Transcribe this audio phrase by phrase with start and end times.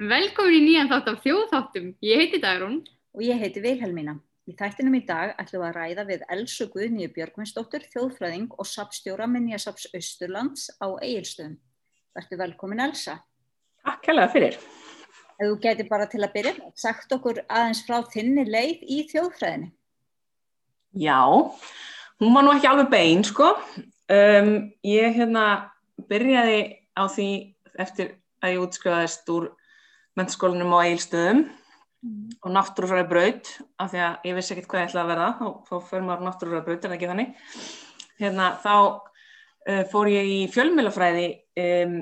[0.00, 1.88] Velkomin í nýjan þátt af þjóðþáttum.
[2.00, 2.78] Ég heiti Dagrún.
[3.12, 4.14] Og ég heiti Vilhelmína.
[4.48, 9.26] Í þættinum í dag ætlum við að ræða við Elsu Guðnýju Björgvinsdóttur, þjóðfræðing og sapstjóra
[9.28, 11.58] Minniasaps Östurlands á Egilstöðum.
[12.16, 13.18] Verður velkomin Elsa.
[13.84, 14.56] Takk hella fyrir.
[15.36, 19.70] Ef þú geti bara til að byrja, sagt okkur aðeins frá þinni leið í þjóðfræðinni.
[20.96, 21.20] Já,
[22.24, 23.52] hún var nú ekki alveg bein, sko.
[24.08, 25.46] Um, ég hérna
[26.08, 26.60] byrjaði
[26.96, 27.30] á því
[27.76, 29.52] eftir að ég útskrifaðist úr
[30.18, 32.24] mennskólanum á Egilstöðum mm.
[32.42, 35.46] og náttúrufræði braut af því að ég vissi ekkert hvað ég ætlaði að verða þá,
[35.68, 37.32] þá fyrir maður náttúrufræði braut, er það ekki þannig
[38.20, 41.26] hérna þá uh, fór ég í fjölmjölafræði
[41.64, 41.96] um,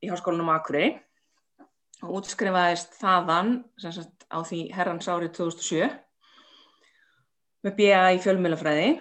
[0.00, 0.92] í háskólanum á Akureyri
[2.00, 5.90] og útskrifaðist þaðan sagt, á því herrans árið 2007
[7.66, 8.92] með BA í fjölmjölafræði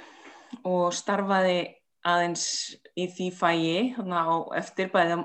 [0.67, 1.59] og starfaði
[2.07, 2.43] aðeins
[2.99, 5.19] í því fæi á eftir bæði,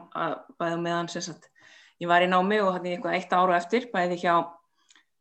[0.59, 1.51] bæði meðan sagt
[2.05, 4.37] ég var í námi og í eitthvað eitt ára eftir bæði hjá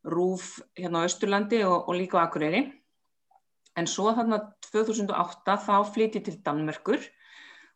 [0.03, 2.65] Rúf hérna á Östurlandi og, og líka á Akureyri.
[3.79, 6.99] En svo þarna 2008 þá flýtti til Danmerkur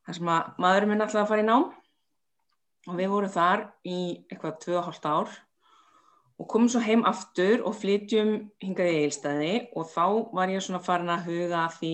[0.04, 1.70] þar sem að maðurinn minn alltaf að fara í nám.
[2.88, 5.32] Og við vorum þar í eitthvað 2,5 ár
[6.38, 10.04] og komum svo heim aftur og flytjum hingaði í eilstæði og þá
[10.38, 11.94] var ég svona farin að huga því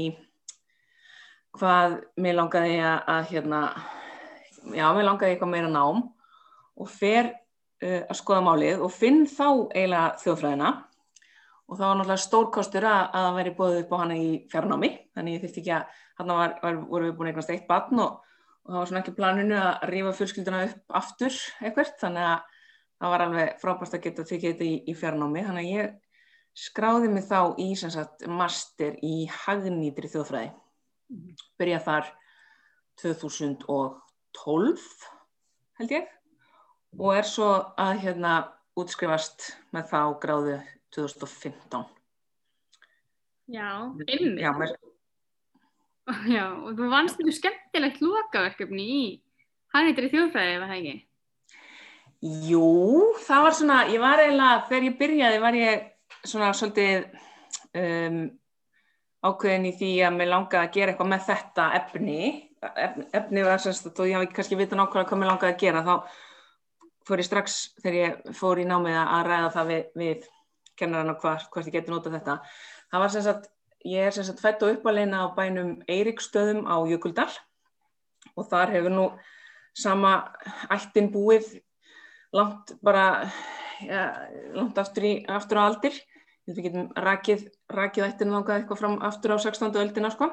[1.62, 3.62] hvað mér langaði að, að hérna,
[4.74, 6.04] já, mér langaði eitthvað meira nám
[6.80, 10.72] og fer uh, að skoða málið og finn þá eiginlega þjóðfræðina.
[11.64, 14.90] Og það var náttúrulega stórkostur að, að það væri bóðið upp á hana í fjarnámi
[15.16, 15.84] þannig ég þurfti ekki að,
[16.20, 18.12] hann var, var, voru við búin eignast eitt batn og,
[18.66, 22.40] og það var svona ekki planinu að rífa fjölskylduna upp aftur eitthvað þannig að
[23.04, 25.46] það var alveg frábært að geta tekið þetta í, í fjarnámi.
[25.48, 25.86] Þannig að ég
[26.64, 30.52] skráði mig þá í sagt, master í hagnýtri þjóðfræði.
[31.60, 32.12] Byrja þar
[33.02, 34.86] 2012
[35.80, 36.12] held ég
[37.00, 37.50] og er svo
[37.80, 38.34] að hérna
[38.80, 40.58] útskrifast með þá gráðu
[40.96, 41.86] 2015
[43.54, 43.70] Já,
[44.08, 44.76] ymmið Já, mér...
[46.28, 49.04] Já, og þú vannst þetta skemmtilegt lokaverkefni í
[49.74, 50.96] hannitri þjóðfræði, var það ekki?
[52.48, 52.68] Jú,
[53.24, 55.86] það var svona, ég var eiginlega, þegar ég byrjaði var ég
[56.24, 57.08] svona svolítið
[57.80, 58.20] um,
[59.24, 62.20] ákveðin í því að mér langaði að gera eitthvað með þetta efni,
[62.64, 65.84] efni, efni var semst þó ég hafi kannski vita nákvæmlega hvað mér langaði að gera,
[65.88, 65.96] þá
[67.08, 70.30] fór ég strax þegar ég fór í námið að ræða það við, við
[70.80, 72.38] kennarann og hvort, hvort ég geti notað þetta.
[72.92, 73.50] Það var sem sagt,
[73.88, 77.30] ég er sem sagt fætt og uppaleina á bænum Eirikstöðum á Jökuldal
[78.34, 79.06] og þar hefur nú
[79.78, 80.14] sama
[80.72, 81.50] ættin búið
[82.34, 83.30] langt bara,
[83.84, 84.08] ja,
[84.56, 85.98] langt aftur, í, aftur á aldir.
[86.50, 89.70] Við getum rakið, rakið ættinu langað eitthvað fram aftur á 16.
[89.80, 90.32] öldina sko.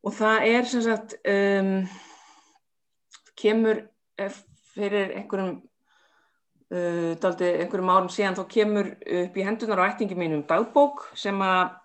[0.00, 1.84] Og það er sem sagt, um,
[3.38, 3.84] kemur
[4.80, 5.52] fyrir einhverjum
[6.74, 11.40] uh, daldi, einhverjum árum síðan þá kemur upp í hendunar á ættingi mínum dagbók sem
[11.44, 11.76] að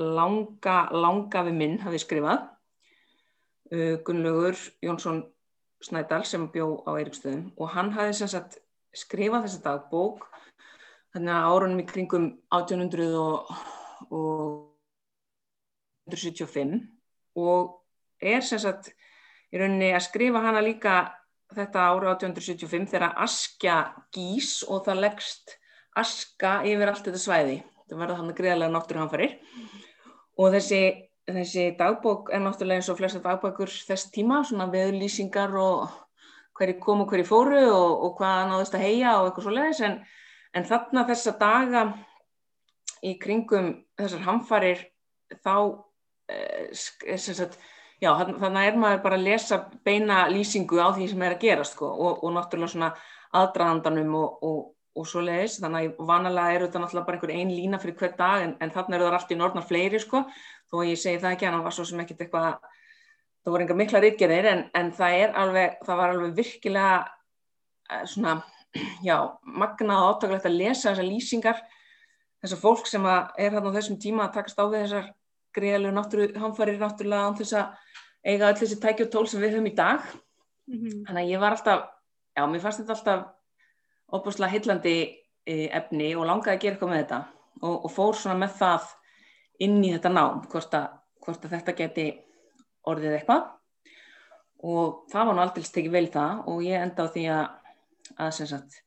[0.00, 2.48] langa, langa við minn hafi skrifað.
[3.72, 5.24] Uh, Gunnlaugur Jónsson
[5.82, 8.60] Snædal sem bjó á Eirikstöðum og hann hafi sem sagt
[8.94, 10.28] skrifað þessa dagbók
[11.12, 13.50] þannig að árunum í kringum 1800 og,
[14.12, 14.72] og
[16.10, 16.76] 175
[17.40, 17.72] og
[18.22, 18.92] er sem sagt
[19.52, 20.94] í rauninni að skrifa hana líka
[21.56, 23.76] þetta ára 1875 þegar askja
[24.14, 25.56] gís og það leggst
[25.98, 27.56] aska yfir allt þetta svæði.
[27.88, 29.34] Það verða þannig greiðlega náttúruhanfarir
[30.40, 30.80] og þessi,
[31.28, 35.90] þessi dagbók er náttúrulega eins og flesta dagbækur þess tíma, svona veðlýsingar og
[36.56, 39.84] hverju kom og hverju fóru og, og hvað náðist að heia og eitthvað svo leiðis
[39.88, 39.98] en,
[40.56, 41.84] en þarna þessa daga
[43.02, 44.82] í kringum þessar hanfarir
[45.42, 45.54] þá
[46.30, 47.58] eh, sagt
[48.02, 51.66] já, þannig er maður bara að lesa beina lýsingu á því sem er að gera
[51.66, 52.92] sko, og, og náttúrulega svona
[53.38, 54.62] aðdraðandanum og, og,
[54.98, 58.16] og svo leiðis, þannig að vanalega eru þetta náttúrulega bara einhver einn lína fyrir hver
[58.18, 60.24] dag en, en þannig eru það allt í norðnar fleiri sko,
[60.70, 62.74] þó ég segi það ekki en það var svo sem ekkert eitthvað,
[63.42, 66.98] það voru enga mikla rítgerðir en, en það er alveg, það var alveg virkilega
[67.92, 68.36] eh, svona,
[69.08, 69.16] já,
[69.46, 71.64] magnað og áttaklegt að lesa þessar lýsingar,
[72.42, 75.12] þessar fólk sem er hérna á þessum tíma að takast á við þessar
[75.52, 77.91] greiðalegu náttúru, hanfarir náttúrulega án þess að
[78.24, 80.02] eiga öll þessi tæki og tól sem við höfum í dag.
[80.70, 81.04] Mm -hmm.
[81.06, 81.80] þannig að ég var alltaf
[82.36, 83.26] já, mér fannst þetta alltaf
[84.12, 84.96] óbúslega hillandi
[85.46, 87.20] e, efni og langaði að gera eitthvað með þetta.
[87.62, 88.82] Og, og fór svona með það
[89.58, 90.86] inn í þetta nám hvort að,
[91.20, 92.06] hvort að þetta geti
[92.82, 93.42] orðið eitthvað.
[94.62, 97.46] Og það var nú aldrei stekið vel það og ég enda á því að
[98.18, 98.82] að sagt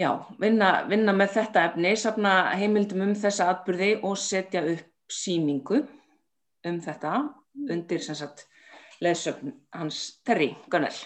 [0.00, 0.10] já,
[0.40, 5.82] vinna, vinna með þetta efni safna heimildum um þessa atbyrði og setja upp síningu
[6.66, 7.14] um þetta
[7.54, 8.46] undir sem sagt
[9.00, 10.98] leðsögn hans Terri Gunnell.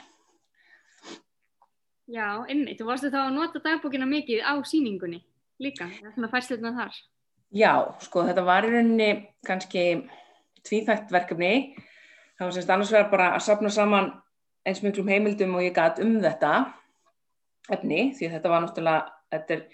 [2.10, 2.76] Já, einmitt.
[2.76, 5.22] Þú varstu þá að nota dagbókina mikið á síningunni
[5.62, 6.98] líka, svona færsluðna þar.
[7.54, 9.10] Já, sko þetta var í rauninni
[9.46, 9.84] kannski
[10.66, 11.76] tvíþægt verkefni.
[12.34, 14.10] Það var semst annars vegar bara að sapna saman
[14.66, 16.52] eins miklum heimildum og ég gæt um þetta
[17.72, 19.64] efni því þetta var náttúrulega, þetta er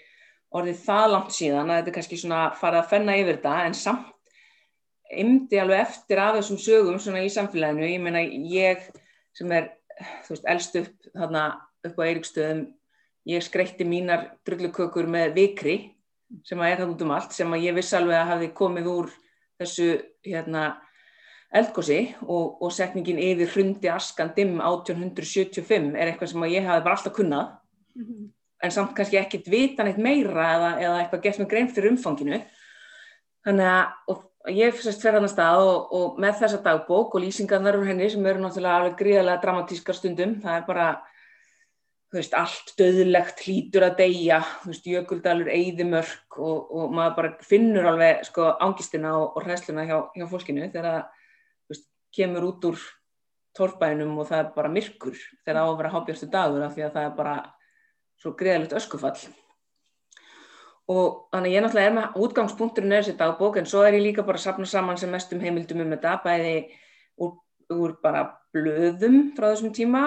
[0.55, 3.77] orðið það langt síðan að þetta er kannski svona farið að fenna yfir þetta en
[3.81, 4.09] samt
[5.11, 8.21] ymdi alveg eftir af þessum sögum svona í samfélaginu, ég meina
[8.51, 8.85] ég
[9.35, 9.71] sem er,
[10.25, 11.45] þú veist, elst upp þarna
[11.87, 12.61] upp á Eiríkstöðum
[13.29, 15.75] ég skreitti mínar drullukökur með vikri
[16.47, 18.89] sem að er það út um allt sem að ég viss alveg að hafi komið
[18.91, 19.11] úr
[19.61, 19.89] þessu
[20.25, 20.65] hérna
[21.51, 26.85] eldgósi og, og setningin yfir hrundi askan dimm 1875 er eitthvað sem að ég hafi
[26.85, 27.51] bara alltaf kunnað
[27.95, 28.29] mm -hmm.
[28.63, 32.41] en samt kannski ekkit vitan eitt meira eða, eða eitthvað gett með grein fyrir umfanginu
[33.45, 34.17] þannig að
[34.49, 38.09] ég fyrst fer hann að stað og, og með þessa dagbók og lýsingarnar úr henni
[38.09, 40.87] sem eru náttúrulega alveg gríðarlega dramatískar stundum, það er bara
[42.11, 48.25] veist, allt döðlegt hlítur að deyja, veist, jökuldalur eigðimörk og, og maður bara finnur alveg
[48.27, 52.81] sko ángistina og, og hræsluna hjá, hjá fólkinu þegar það kemur út úr
[53.55, 56.85] torfbænum og það er bara myrkur þegar það á að vera hábjörstu dagur af því
[56.87, 57.35] að það er bara
[58.21, 59.15] svo gríðalegt öskufall
[60.91, 64.25] og þannig ég náttúrulega er með útgangspunkturinn er þessi dagbók en svo er ég líka
[64.27, 66.55] bara að sapna saman sem mestum heimildum um þetta bæði
[67.21, 67.35] úr,
[67.71, 70.03] úr bara blöðum frá þessum tíma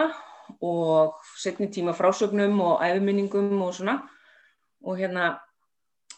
[0.60, 3.98] og setni tíma frásögnum og æfuminningum og svona.
[4.84, 5.38] Og hérna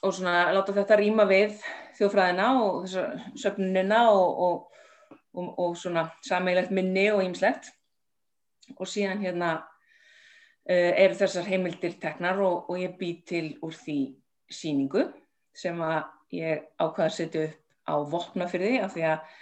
[0.03, 1.55] og svona láta þetta rýma við
[1.99, 7.71] þjóðfræðina og þessar söfnunina og, og, og, og svona sameigilegt minni og ýmslegt
[8.77, 14.01] og síðan hérna uh, eru þessar heimildir teknar og ég bý til úr því
[14.53, 15.07] síningu
[15.57, 16.03] sem að
[16.37, 19.37] ég ákvaði að setja upp á vopnafyrði af því að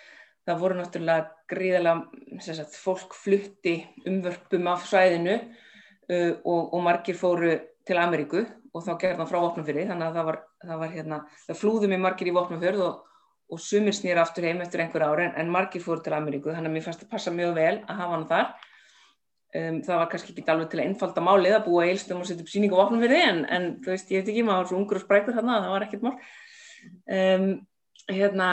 [0.44, 3.78] það voru náttúrulega gríðilega sagt, fólk flutti
[4.08, 7.54] umvörpum af svæðinu uh, og, og margir fóru
[7.84, 11.18] til Ameríku og þá gerði það frá vopnafyrði þannig að það var, það var hérna,
[11.46, 13.00] það flúðu mig margir í vopnafyrð og,
[13.52, 16.72] og sumir snýra aftur heim eftir einhver ári en, en margir fóru til Ameríku þannig
[16.72, 18.70] að mér fannst að passa mjög vel að hafa hann þar
[19.54, 22.42] Um, það var kannski ekki alveg til að einfalda málið að búa eilstum og setja
[22.42, 24.70] upp síningu og opna fyrir þið en, en þú veist, ég veit ekki, maður var
[24.70, 26.14] svo ungur og sprækur þarna, það var ekkert mál
[27.14, 27.44] um,
[28.08, 28.48] hérna,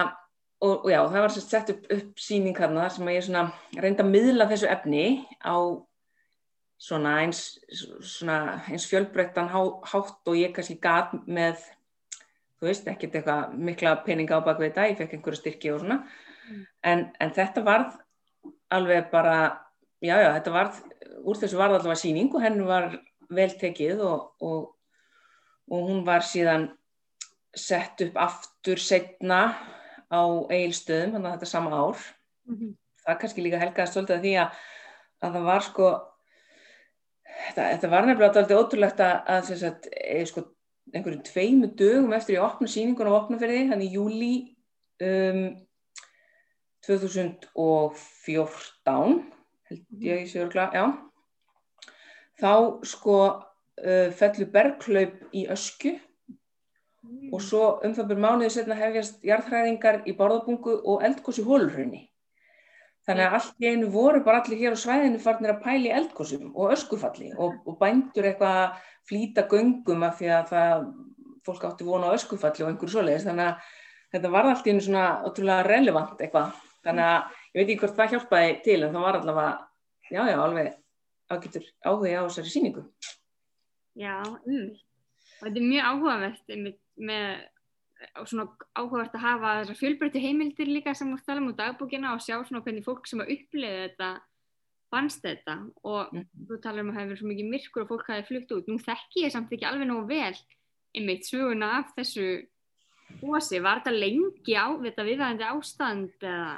[0.61, 4.05] og, og já, það var sett upp, upp síning þarna sem að ég svona reynda
[4.05, 5.07] að miðla þessu efni
[5.41, 5.57] á
[6.81, 7.41] svona eins,
[8.05, 8.37] svona
[8.69, 9.59] eins fjölbreyttan há,
[9.89, 11.65] hátt og ég kannski gat með
[12.61, 15.81] þú veist, ekkert eitthvað mikla peninga á bak við þetta, ég fekk einhverju styrki og
[15.81, 16.63] svona mm.
[16.93, 17.97] en, en þetta varð
[18.69, 19.35] alveg bara
[20.01, 20.67] já, já, þetta var,
[21.21, 22.85] úr þessu var allavega síning og henn var
[23.31, 24.61] vel tekið og, og,
[25.71, 26.63] og hún var síðan
[27.55, 29.41] sett upp aftur setna
[30.11, 30.21] á
[30.51, 31.97] eigilstöðum, þannig að þetta er sama ár.
[32.47, 32.71] Mm -hmm.
[33.01, 34.49] Það kannski líka helgaðast svolítið að því að,
[35.21, 35.87] að það var sko,
[37.47, 39.93] þetta, þetta var nefnilega alltaf ótrúlegt að, að sagt, e,
[40.25, 40.39] sko,
[40.93, 44.35] einhverjum tveimu dögum eftir ég opna síningun á opnaferði, þannig í júli
[45.01, 45.45] um,
[46.85, 49.40] 2014
[49.71, 50.85] held ég sé örgla, já.
[52.41, 52.53] Þá
[52.87, 57.33] sko uh, fellur berglaup í ösku mm.
[57.33, 62.07] og svo um það byrjum mánuðið setna hefjast jarðhræðingar í borðabungu og eldgósi hólurhraunni
[63.07, 66.51] þannig að allt í einu voru bara allir hér á svæðinu farnir að pæli eldgósum
[66.53, 68.75] og öskufalli og, og bændur eitthvað
[69.09, 70.83] flýta göngum af því að það
[71.45, 73.25] fólk átti vona á öskufalli og einhverju svoleiðis.
[73.25, 73.71] Þannig að
[74.13, 76.59] þetta var allt í einu svona ótrúlega relevant eitthvað.
[76.85, 79.55] Þannig að ég veit ekki hvort það hjálpaði til en það var allavega,
[80.11, 80.71] já já, alveg
[81.31, 82.85] ágættur áhuga á þessari síningu.
[83.99, 84.69] Já, um,
[85.41, 86.53] þetta er mjög áhugavert
[87.01, 87.27] með
[88.25, 92.37] svona áhugavert að hafa þessar fjölbreytti heimildir líka sem við talum á dagbúkina og sjá
[92.39, 94.09] svona hvernig fólk sem að uppliði þetta
[94.91, 96.25] fannst þetta og mm.
[96.49, 98.67] þú talar um að það hefur svo mikið myrkur og fólk hafi flutt út.
[98.67, 100.33] Nú þekki ég samt ekki alveg nógu vel
[100.97, 102.27] einmitt söguna af þessu
[103.21, 103.61] bósi.
[103.63, 106.51] Var þetta lengi á þetta viðvæðandi ástand eða?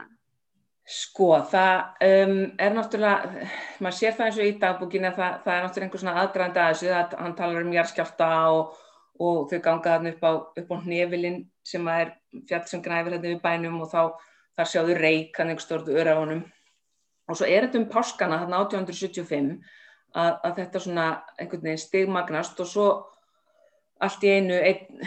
[0.84, 3.44] Sko, það um, er náttúrulega,
[3.80, 6.60] maður sér það eins og í dagbúkinu að það, það er náttúrulega einhver svona aðdraðandi
[6.64, 8.74] að þessu, að hann talar um jarðskjálta og,
[9.24, 12.12] og þau ganga þarna upp á, á hnefilinn sem er
[12.50, 14.02] fjall sem græfir hérna við bænum og þá
[14.60, 16.44] þar sjáðu reik hann einhver stort öra á honum.
[17.32, 19.56] Og svo er þetta um páskana þarna 1875
[20.20, 21.10] að, að þetta svona
[21.40, 22.88] einhvern veginn stigmagnast og svo
[24.04, 25.04] allt í einu einn,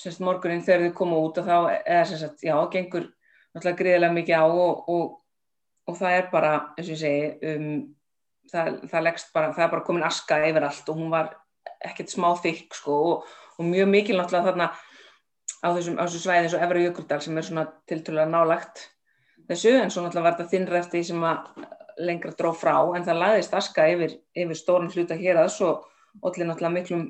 [0.00, 3.10] semst morgunin þegar þau koma út og þá er semst, já, gengur
[3.54, 5.16] náttúrulega greiðilega mikið á og, og,
[5.90, 7.72] og það er bara, eins og ég segi, um,
[8.50, 11.34] það, það, bara, það er bara komin aska yfir allt og hún var
[11.84, 14.70] ekkert smá þykk sko og, og mjög mikil náttúrulega þarna
[15.60, 18.86] á þessum, á þessum svæði eins og Efra Jökuldal sem er svona tilturlega nálagt
[19.50, 21.64] þessu en svo náttúrulega var þetta þinnræfti sem að
[22.00, 25.72] lengra dró frá en það lagðist aska yfir, yfir stórn hluta hér að svo
[26.24, 27.06] allir náttúrulega miklum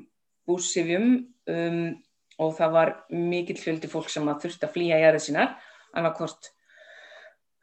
[0.49, 1.11] búsifjum
[1.51, 1.83] um,
[2.41, 5.55] og það var mikill fjöldi fólk sem að þurfti að flýja jæðið sínar
[5.97, 6.51] annarkort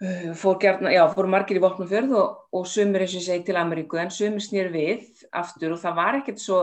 [0.02, 3.58] uh, fór, gerna, já, fór margir í vopnumfjörð og, og sumir eins og segi til
[3.60, 6.62] Ameríku en sumir snýr við aftur og það var ekkert svo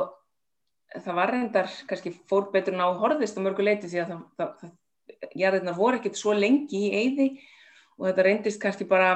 [0.96, 4.52] það var reyndar kannski fór betur ná horðist á mörgu leiti því að það, það,
[4.62, 4.76] það,
[5.36, 7.28] jæðirnar voru ekkert svo lengi í eyði
[7.98, 9.10] og þetta reyndist kannski bara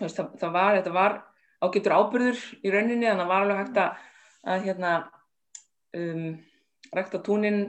[0.00, 1.18] veist, það var, var
[1.60, 4.04] ágættur ábyrður í rauninni þannig að það var alveg hægt að,
[4.52, 4.92] að hérna
[6.00, 6.26] um,
[6.96, 7.60] rækta túnin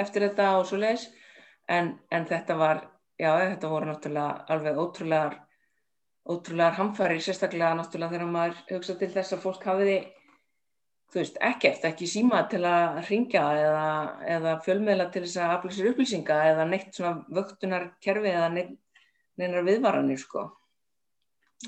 [0.00, 1.08] eftir þetta og svo leiðis
[1.70, 2.82] en, en þetta var,
[3.20, 5.40] já þetta voru náttúrulega alveg ótrúlegar
[6.24, 9.98] ótrúlegar hamfæri, sérstaklega náttúrulega þegar maður hugsa til þess að fólk hafiði
[11.12, 13.84] þú veist, ekkert, ekki síma til að ringja eða,
[14.36, 18.72] eða fjölmiðla til þess að afla sér upplýsinga eða neitt svona vöktunarkerfi eða neitt,
[19.38, 20.48] neinar viðvaranir sko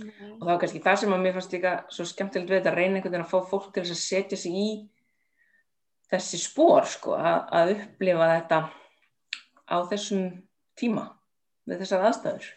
[0.01, 0.11] Nei.
[0.11, 2.81] og það var kannski það sem að mér fannst líka svo skemmtilegt við þetta að
[2.81, 4.67] reyna einhvern veginn að fá fólk til þess að setja sig í
[6.11, 8.59] þessi spór sko að, að upplifa þetta
[9.67, 10.27] á þessum
[10.79, 11.07] tíma
[11.67, 12.49] með þessar aðstæður.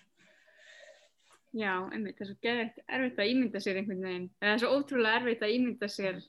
[1.57, 4.73] Já, einmitt, það er svo gerðið erfitt að ímynda sér einhvern veginn, það er svo
[4.75, 6.19] ótrúlega erfitt að ímynda sér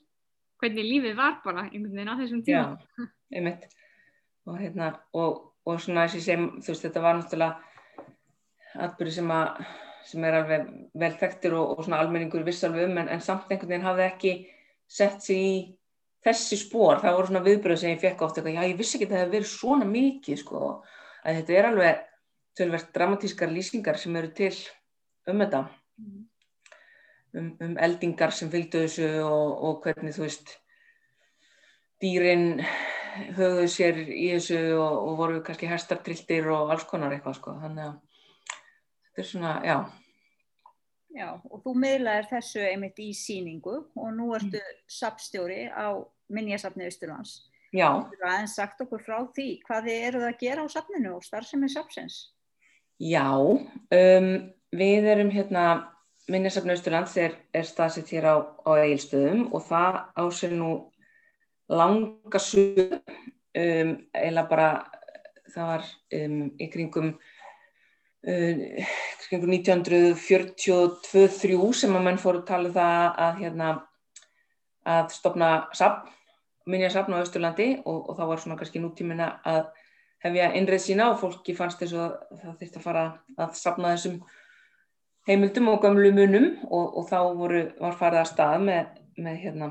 [0.60, 2.62] hvernig lífið var bara einhvern veginn á þessum tíma.
[2.70, 3.66] Já, einmitt.
[4.49, 9.34] Og, hérna, og, og svona þessi sem þú veist þetta var náttúrulega atbyrði sem
[10.10, 13.50] sem er alveg vel þekktir og, og svona almenningur viss alveg um en, en samt
[13.50, 14.32] einhvern veginn hafði ekki
[14.90, 15.52] sett sér í
[16.25, 19.14] þessi spór, það voru svona viðbröð sem ég fekk ofta, já ég vissi ekki að
[19.14, 20.64] það hefði verið svona mikið sko,
[21.25, 22.02] að þetta er alveg
[22.59, 24.54] tölverkt dramatískar lýsingar sem eru til
[25.30, 25.66] um þetta
[25.99, 26.26] mm
[27.35, 30.54] um, um eldingar sem fylgdu þessu og, og hvernig þú veist
[32.02, 32.62] dýrin
[33.37, 37.88] höfðu sér í þessu og, og voru kannski herstartrildir og alls konar eitthvað sko þannig
[37.88, 37.99] að
[39.09, 39.78] þetta er svona, já
[41.11, 44.76] Já, og þú miðlaðir þessu einmitt í síningu og nú ertu mm.
[44.87, 45.99] sapstjóri á
[46.30, 47.33] Minjasafni Ísturlands.
[47.75, 47.88] Já.
[48.07, 49.49] Þú er aðeins sagt okkur frá því.
[49.66, 52.21] Hvað eru það að gera á safninu og starfsemið sapsins?
[53.00, 54.26] Já, um,
[54.76, 55.88] við erum hérna
[56.28, 60.92] Minnesafn Austurlands er, er staðsett hér á, á Egilstöðum og það ásir nú
[61.73, 64.85] langa sög um, eða bara
[65.49, 65.83] það var
[66.21, 68.61] um, í kringum um,
[69.25, 73.69] kringum 1942-3 sem að menn fóru að tala um það að hérna
[74.90, 76.04] að stopna sapn,
[76.69, 79.73] minjasapn á Austurlandi og, og þá var svona kannski nútíminna að
[80.24, 83.04] hefja innreið sína og fólki fannst þess að það þurfti að fara
[83.40, 84.18] að sapna þessum
[85.28, 89.70] heimildum og gamlu munum og, og þá voru, var farið að stað með, með, hérna,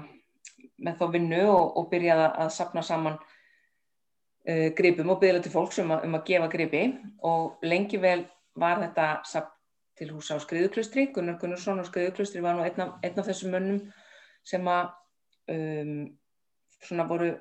[0.79, 5.81] með þá vinnu og, og byrjaði að sapna saman uh, gripum og byrjaði til fólks
[5.83, 6.83] um, um að gefa gripi.
[7.25, 8.23] Og lengi vel
[8.59, 9.55] var þetta sapn
[9.99, 13.51] til húsa á Skriðuklustri, Gunnar Gunnarsson á Skriðuklustri var nú einn af, einn af þessum
[13.51, 13.81] munnum
[14.47, 14.93] sem að
[15.51, 16.05] um,
[16.79, 17.33] svona voru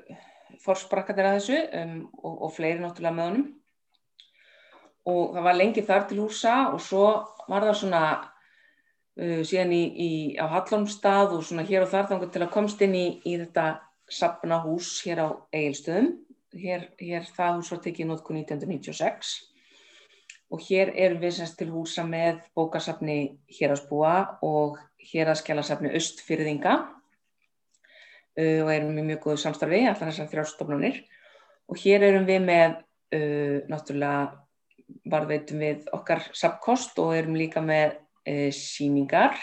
[0.63, 3.47] forsprakkatir að þessu um, og, og fleiri náttúrulega með honum.
[5.09, 7.05] Og það var lengi þar til húsa og svo
[7.49, 12.33] var það svona uh, síðan í, í, á Hallómstað og svona hér og þar þannig
[12.35, 13.69] til að komst inn í, í þetta
[14.09, 16.13] sapna hús hér á Egilstöðum.
[16.59, 19.35] Hér, hér það hús var tekið í nótku 1996
[20.49, 24.79] og hér erum við semst til húsa með bókasafni Hérasbúa og
[25.11, 26.79] Héraskjálasafni Östfyrðinga
[28.39, 31.01] uh, og erum við mjög góðu samstarfi, allar þessar þrjástofnunir
[31.69, 34.45] og hér erum við með uh, náttúrulega
[35.09, 39.37] varðveitum við okkar sapkost og erum líka með e, síningar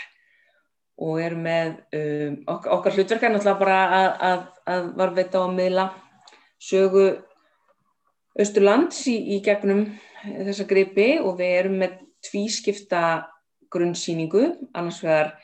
[0.96, 5.54] og erum með um, ok okkar hlutverk er náttúrulega bara að, að, að varðveita og
[5.54, 5.86] miðla
[6.62, 7.06] sögu
[8.40, 9.86] Östurlands í, í gegnum
[10.26, 11.16] þessa gripi.
[11.24, 13.02] Og við erum með tvískipta
[13.72, 15.36] grunnsýningu, annars vegar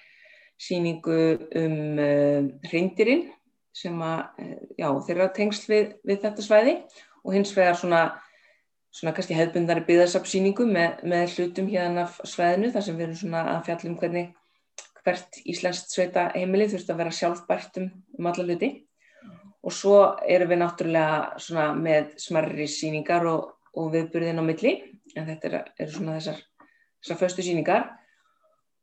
[0.61, 1.21] síningu
[1.57, 3.29] um uh, hreindirinn
[3.75, 4.25] sem að,
[4.77, 6.75] já, þeirra tengsl við, við þetta svæði
[7.21, 8.03] og hins vegar svona
[8.91, 13.43] svona kannski hefðbundari byggðarsapsýningu með, með hlutum hérna af sveðinu þar sem við erum svona
[13.53, 14.31] að fjallum hvernig
[15.01, 17.87] hvert Íslandst sveita heimili þurft að vera sjálfbært um,
[18.19, 18.71] um alla hluti.
[19.61, 24.75] Og svo erum við náttúrulega svona með smarri síningar og, og viðburðin á milli
[25.15, 26.39] en þetta eru er svona þessar,
[27.01, 27.87] þessar föstu síningar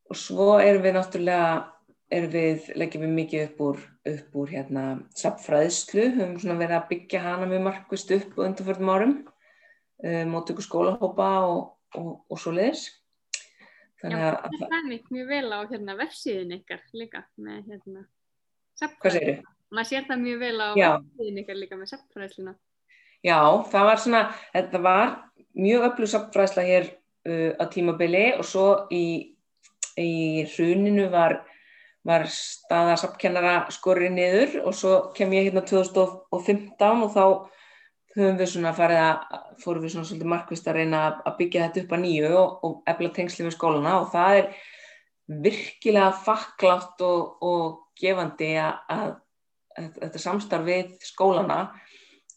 [0.09, 1.49] og svo erum við náttúrulega
[2.13, 3.81] erum við, leggjum við mikið upp úr,
[4.13, 4.85] upp úr hérna
[5.19, 9.15] sapfræðslu, höfum svona verið að byggja hana mjög markvist upp og undanförðum árum
[10.05, 11.61] uh, mótöku skólahópa og,
[11.99, 12.87] og, og svo leiðis.
[14.03, 18.05] Þannig að Já, það er mjög mjög vel á hérna, vefsíðin ykkar líka með hérna
[18.79, 19.01] sapfræðsluna.
[19.03, 19.55] Hvað segir þið?
[19.69, 22.55] Maður sér það mjög vel á vefsíðin ykkar líka með sapfræðsluna.
[23.27, 23.41] Já,
[23.73, 24.21] það var svona,
[24.55, 25.17] þetta var
[25.59, 26.93] mjög öflug sapfræðsla hér
[27.27, 29.05] uh, á tímabili og svo í
[29.99, 31.41] í hruninu var,
[32.09, 37.25] var staða sapkennara skorið niður og svo kem ég hérna 2015 og þá
[38.17, 41.85] höfum við svona farið að, fórum við svona svolítið markvist að reyna að byggja þetta
[41.85, 44.49] upp að nýju og, og efla tengsli við skólana og það er
[45.45, 49.13] virkilega fakklátt og, og gefandi að,
[49.99, 51.61] þetta samstarf við skólana,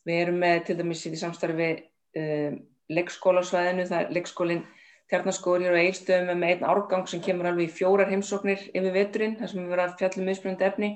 [0.06, 1.72] við erum með til dæmis í samstarfi
[2.20, 2.60] um,
[2.92, 4.63] leikskólasvæðinu, það er leikskólinn
[5.12, 9.51] Tjarnaskóri og Eilstöðum með einn árgang sem kemur alveg í fjórar heimsóknir yfir veturinn, þar
[9.51, 10.91] sem við verðum að fjalla misbröndi efni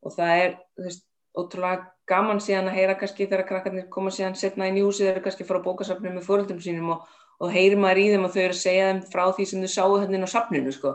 [0.00, 1.04] og það er, veist,
[1.38, 5.22] ótrúlega gaman síðan að heyra kannski þegar krakkarnir koma síðan setna inn í húsi eru
[5.24, 7.04] kannski fara á bókasafninu með fóröldum sínum og,
[7.42, 9.72] og heyrir maður í þeim og þau eru að segja þeim frá því sem þau
[9.74, 10.94] sáu inn á safninu sko.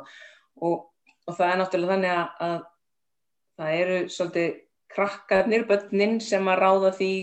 [0.66, 0.90] og,
[1.30, 2.58] og það er náttúrulega þannig að, að
[3.62, 4.50] það eru svolítið
[4.94, 7.14] krakkarnir, börnin sem að ráða því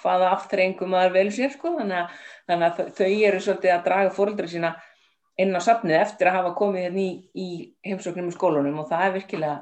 [0.00, 1.76] hvaða aftrengum maður velur sér sko.
[1.78, 4.74] þannig, að, þannig að þau eru svolítið að draga fóröldra sína
[5.40, 7.48] inn á safnið eftir að hafa komið hérna í, í
[7.88, 9.56] heimsóknum í skólunum og það er virkilega,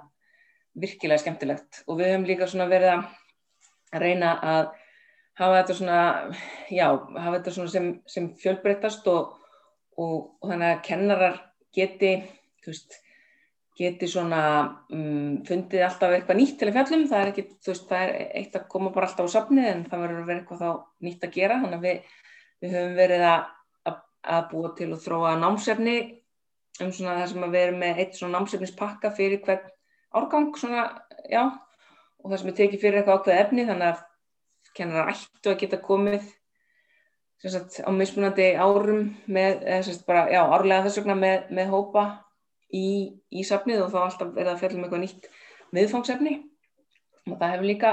[0.85, 1.83] virkilega skemmtilegt.
[1.87, 4.65] Og við höfum líka svona verið að reyna að
[5.41, 6.01] hafa þetta svona,
[6.73, 9.39] já, hafa þetta svona sem, sem fjölbreytast og,
[9.97, 11.41] og, og þannig að kennarar
[11.73, 12.13] geti,
[12.63, 12.99] þú veist,
[13.79, 14.43] geti svona
[14.93, 18.37] um, fundið alltaf eitthvað nýtt til að fjallum, það er ekki, þú veist, það er
[18.43, 21.25] eitt að koma bara alltaf á safnið en það verður að vera eitthvað þá nýtt
[21.25, 22.19] að gera, þannig að við,
[22.61, 23.47] við höfum verið að
[24.23, 25.97] að búa til og þróa námsefni
[26.83, 29.67] um svona það sem að vera með eitt svona námsefnispakka fyrir hvern
[30.17, 30.85] árgang svona,
[31.31, 31.43] já,
[32.23, 34.05] og það sem er tekið fyrir eitthvað ákveð efni þannig að
[34.77, 36.31] kennar ættu að geta komið
[37.43, 42.07] sagt, á mismunandi árum með, eða sagt, bara, já, árlega þess vegna með, með hópa
[42.73, 42.87] í,
[43.33, 45.29] í safnið og þá alltaf verða að fjalla um eitthvað nýtt
[45.75, 46.39] viðfangsefni.
[47.31, 47.93] Og það hefur líka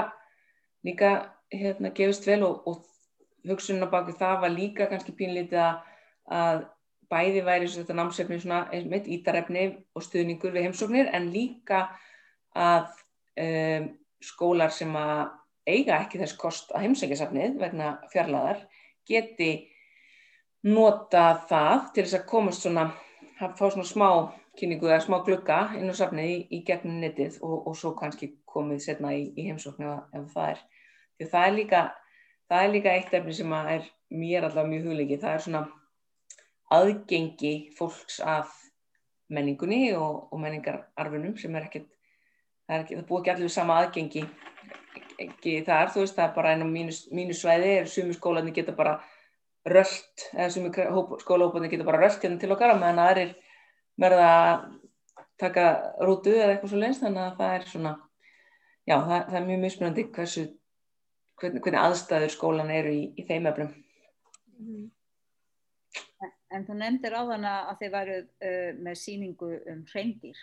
[0.86, 1.10] líka
[1.52, 5.89] hérna gefist vel og, og hugsunna baki það var líka kannski pínlítið að
[6.30, 6.64] að
[7.10, 9.66] bæði væri þetta námsefni svona einmitt ítarefni
[9.98, 11.88] og stuðningur við heimsóknir en líka
[12.54, 12.90] að
[13.40, 13.88] um,
[14.22, 15.28] skólar sem að
[15.66, 18.62] eiga ekki þess kost að heimsækjasafnið vegna fjarlæðar
[19.08, 19.50] geti
[20.66, 22.90] nota það til þess að komast svona,
[23.40, 24.08] að fá svona smá
[24.58, 28.34] kynningu eða smá glugga inn á safnið í, í gegnum netið og, og svo kannski
[28.50, 30.62] komið setna í, í heimsóknu ef það er.
[31.20, 31.82] Það er líka,
[32.50, 35.62] það er líka eitt efni sem er mér allavega mjög hugleikið, það er svona
[36.74, 38.52] aðgengi fólks af
[39.30, 41.88] menningunni og, og menningararfunum sem er ekkert,
[42.66, 44.24] það, er ekki, það búið ekki allir sama aðgengi
[45.20, 48.98] ekki þar, þú veist, það er bara einn á mínu, svæði, sumi skólanir geta bara
[49.68, 50.70] rölt, eða sumi
[51.20, 53.34] skólahópanir geta bara rölt hérna til okkar meðan aðrir
[54.00, 54.62] verða að
[55.40, 55.66] taka
[56.04, 57.92] rútu eða eitthvað svo lenst þannig að það er svona,
[58.88, 60.46] já, það, það er mjög mismunandi hversu,
[61.40, 63.74] hvernig, hvernig aðstæður skólan eru í, í þeim eflum.
[64.60, 64.88] Mm.
[66.50, 70.38] En þú nefndir á þann að þið varu uh, með síningu um hreindir.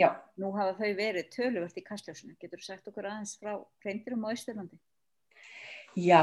[0.00, 0.14] Já.
[0.40, 2.36] Nú hafa þau verið töluvert í kastljósinu.
[2.40, 4.78] Getur þú sagt okkur aðeins frá hreindirum á Ísturlandi?
[5.98, 6.22] Já,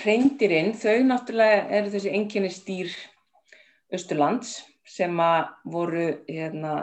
[0.00, 2.94] hreindirinn, þau náttúrulega eru þessi enginni stýr
[3.92, 4.54] Östurlands
[4.88, 6.74] sem að voru hérna,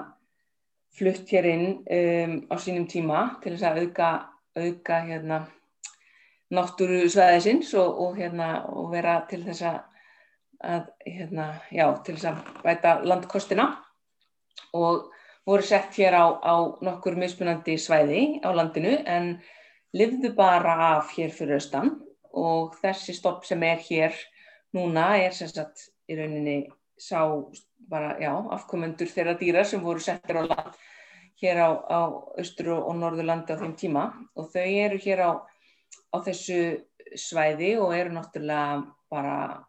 [0.95, 4.11] flutt hér inn um, á sínum tíma til þess að auka,
[4.55, 5.41] auka hérna,
[6.53, 9.81] náttúru sveðisins og, og, hérna, og vera til þess að
[10.63, 13.67] að, hérna, já, til þess að bæta landkostina
[14.77, 15.11] og
[15.47, 19.37] voru sett hér á, á nokkur mismunandi svæði á landinu en
[19.95, 21.93] livðu bara af hér fyrir austan
[22.33, 24.17] og þessi stopp sem er hér
[24.75, 26.59] núna er sem sagt í rauninni
[26.97, 27.23] sá
[27.87, 30.77] bara, já, afkomendur þeirra dýra sem voru settir á land
[31.41, 31.99] hér á, á
[32.41, 34.05] austur og norðurlandi á þeim tíma.
[34.35, 35.31] Og þau eru hér á,
[36.11, 36.59] á þessu
[37.15, 39.66] svæði og eru náttúrulega bara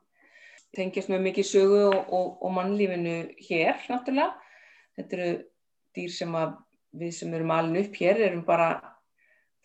[0.76, 3.16] tengjast með mikið sögu og, og, og mannlífinu
[3.48, 4.34] hér náttúrulega.
[4.98, 5.30] Þetta eru
[5.96, 6.34] dýr sem
[6.98, 8.70] við sem erum alin upp hér erum bara,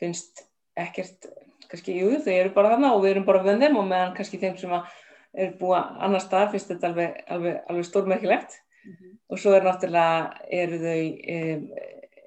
[0.01, 0.43] finnst
[0.79, 1.29] ekkert,
[1.69, 4.39] kannski, jú, þau eru bara þarna og við erum bara við þeim og meðan kannski
[4.41, 9.13] þeim sem er búið annar stað finnst þetta alveg, alveg, alveg stórmerkilegt mm -hmm.
[9.29, 11.01] og svo er náttúrulega, eru þau,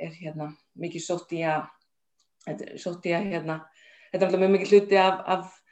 [0.07, 1.69] er hérna mikið sótt í að,
[2.77, 3.61] sótt í að hérna,
[4.11, 5.63] þetta er náttúrulega mjög mikið hluti af, af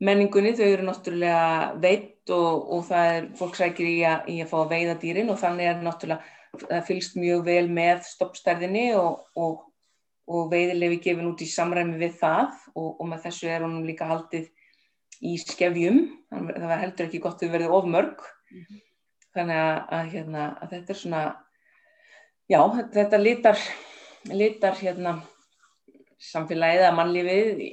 [0.00, 4.50] menningunni, þau eru náttúrulega veitt og, og það er fólk sækir í að, í að
[4.50, 9.22] fá að veiða dýrin og þannig er náttúrulega, það fylgst mjög vel með stoppstærðinni og,
[9.36, 9.62] og,
[10.30, 14.50] og veiðilefi gefin út í samræmi við það og með þessu er honum líka haldið
[15.24, 16.00] í skefjum,
[16.32, 18.82] það var heldur ekki gott að verði ofmörg, mm -hmm.
[19.36, 21.22] þannig að, að, hérna, að þetta er svona,
[22.50, 22.60] já,
[22.96, 23.62] þetta litar,
[24.32, 25.14] litar hérna,
[26.24, 27.64] samfélagið að mannlífið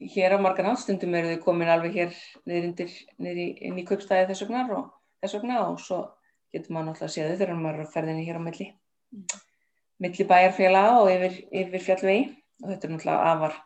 [0.00, 2.16] hér á margar handstundum eru þau komin alveg hér
[2.48, 6.00] niður inn í kaupstæði þess vegna og þess vegna og svo
[6.54, 8.68] getur maður náttúrulega að séð þau þegar maður er ferðinni hér á milli
[10.00, 12.24] milli bæjarfélaga og yfir, yfir fjallvegi
[12.62, 13.58] og þetta er náttúrulega afar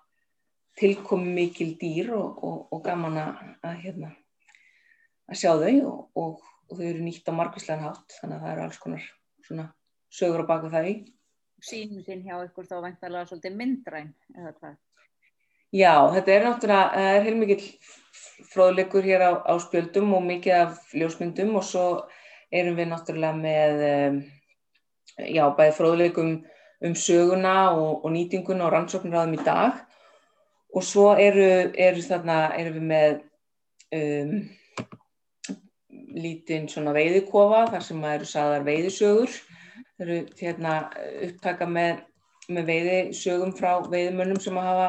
[0.80, 4.10] tilkomi mikil dýr og, og, og gaman að, að, hérna,
[5.30, 8.64] að sjá þau og, og þau eru nýtt á margvíslegan hátt þannig að það eru
[8.64, 9.06] alls konar
[9.46, 9.68] svona
[10.14, 10.96] sögur á baku það í.
[11.64, 14.74] Sýningin hjá ykkur þá væntalega svolítið myndræn eða hvað?
[15.74, 17.62] Já, þetta er náttúrulega, það er heilmikið
[18.52, 21.86] fróðleikur hér á, á spjöldum og mikið af ljósmyndum og svo
[22.54, 23.80] erum við náttúrulega með,
[25.34, 26.28] já, bæði fróðleikum
[26.86, 29.80] um söguna og, og nýtinguna og þeim í dag.
[30.74, 33.16] Og svo eru, eru þarna, erum við með
[33.98, 34.36] um,
[36.14, 39.34] lítinn svona veiðikofa þar sem eru sagðar veiðisögur,
[39.96, 40.76] það eru hérna
[41.30, 41.98] upptaka með,
[42.46, 44.88] með veiðisögum frá veiðmönnum sem að hafa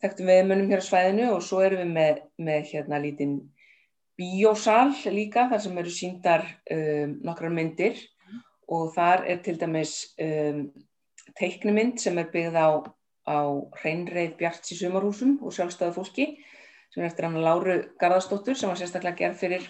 [0.00, 3.34] þekktum veiðmönnum hér á svæðinu og svo erum við með, með hérna lítinn
[4.20, 8.00] bíósal líka þar sem eru síndar um, nokkrar myndir.
[8.70, 10.68] Og þar er til dæmis um,
[11.38, 12.68] teiknumind sem er byggð á,
[13.26, 13.38] á
[13.80, 16.30] hreinreið bjarts í sumarhúsum og sjálfstæðu fólki
[16.90, 19.66] sem er eftir hann Láru Garðarsdóttur sem var sérstaklega gerð fyrir,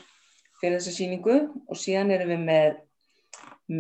[0.61, 1.37] fyrir þessa síningu
[1.69, 2.79] og síðan erum við með,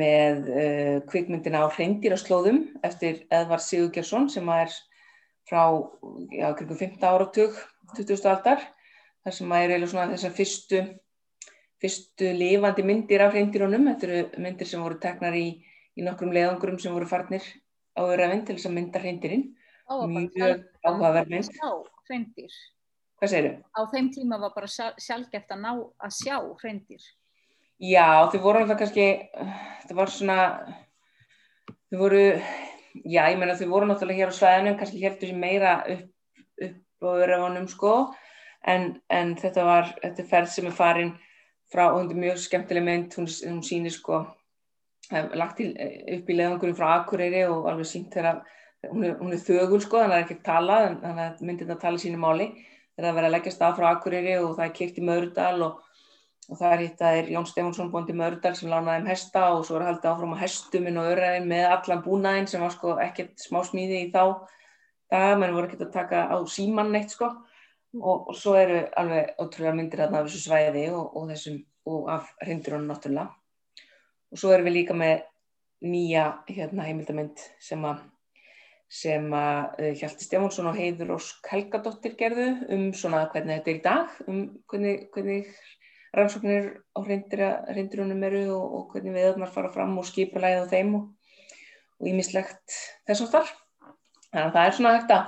[0.02, 4.74] með uh, kvikmyndina á hreindýraslóðum eftir Edvard Sigurgjarsson sem er
[5.50, 5.64] frá
[6.30, 7.56] já, kringum 15 áratug
[7.96, 8.26] 20.
[8.30, 8.62] aldar
[9.24, 10.82] þar sem að er eiginlega svona þessar fyrstu
[11.80, 15.46] fyrstu lifandi myndir af hreindirunum, þetta eru myndir sem voru teknar í,
[15.96, 17.44] í nokkrum leðangurum sem voru farnir
[17.96, 19.48] á öðrafinn til þess að mynda hreindirinn
[19.90, 21.56] mjög áhugaverð mynd
[22.06, 22.60] hreindir
[23.20, 23.64] Hvað segir þau?
[23.76, 27.02] Á þeim tíma var bara sjálfgeft að ná að sjá hreindir
[27.80, 29.08] Já, þau voru alltaf kannski
[29.88, 30.38] það var svona
[31.90, 32.22] þau voru
[32.94, 36.10] já, ég menna þau voru náttúrulega hér á svæðinu kannski heldur sér meira upp,
[36.66, 37.94] upp á örafunum sko.
[38.68, 41.14] En, en þetta var, þetta er ferð sem er farin
[41.72, 44.24] frá, og þetta er mjög skemmtileg mynd, hún, hún sýnir sko
[45.10, 48.42] lagt til, upp í leðangurum frá Akureyri og alveg sínt þegar
[48.90, 51.40] hún er, hún er þögul sko, þannig að það er ekki að tala þannig að
[51.48, 52.48] myndin að tala sínu máli.
[52.94, 55.89] Þegar það verður að leggja stað frá Akureyri og það er kyrkt í Mördal og
[56.48, 59.66] og það er hitt að er Jón Stefánsson bóndi Mördal sem lánaði um hesta og
[59.66, 63.36] svo er haldið áfram á hestuminn og öraðin með allan búnaðinn sem var sko ekkert
[63.42, 64.24] smá smíði í þá
[65.10, 67.30] það, menn voru ekkert að taka á símann neitt sko.
[67.98, 71.58] Og, og svo eru alveg ótrúlega myndir af þessu svæði og, og þessum
[71.90, 73.32] og af hrindurónu náttúrulega.
[74.30, 75.24] Og svo erum við líka með
[75.82, 78.04] nýja hérna, heimildamind sem að
[78.90, 83.76] sem að uh, Hjalti Stefánsson og Heiður Ósk Helgadóttir gerðu um svona hvernig þetta er
[83.76, 85.52] í dag, um hvernig, hvernig
[86.16, 92.10] rannsóknir á reyndirunum eru og, og hvernig viðarnar fara fram og skipulæðið á þeim og
[92.10, 92.76] ímislegt
[93.08, 93.52] þess að þar.
[94.30, 95.24] Þannig að það er svona hægt að,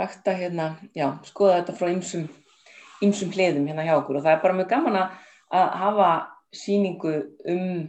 [0.00, 4.42] hægt að hérna, já, skoða þetta frá ymsum, hliðum hérna hjá okkur og það er
[4.42, 5.16] bara mjög gaman að,
[5.60, 6.10] að hafa
[6.56, 7.14] síningu
[7.52, 7.80] um,